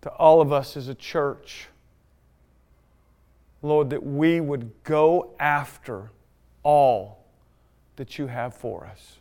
to 0.04 0.10
all 0.10 0.42
of 0.42 0.52
us 0.52 0.76
as 0.76 0.90
a 0.90 0.96
church, 0.96 1.68
Lord, 3.62 3.90
that 3.92 4.06
we 4.06 4.42
would 4.42 4.70
go 4.84 5.34
after 5.40 6.12
all 6.62 7.24
that 7.96 8.20
you 8.20 8.28
have 8.28 8.54
for 8.54 8.86
us. 8.86 9.16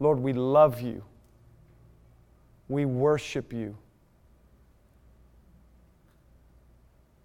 Lord, 0.00 0.18
we 0.20 0.32
love 0.32 0.80
you. 0.80 1.04
We 2.66 2.86
worship 2.86 3.52
you. 3.52 3.76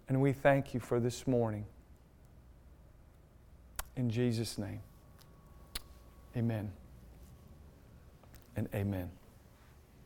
And 0.10 0.20
we 0.20 0.34
thank 0.34 0.74
you 0.74 0.82
for 0.82 0.99
this 0.99 1.26
morning. 1.26 1.66
In 3.95 4.10
Jesus' 4.10 4.57
name, 4.57 4.82
amen 6.36 6.74
and 8.57 8.68
amen. 8.76 9.18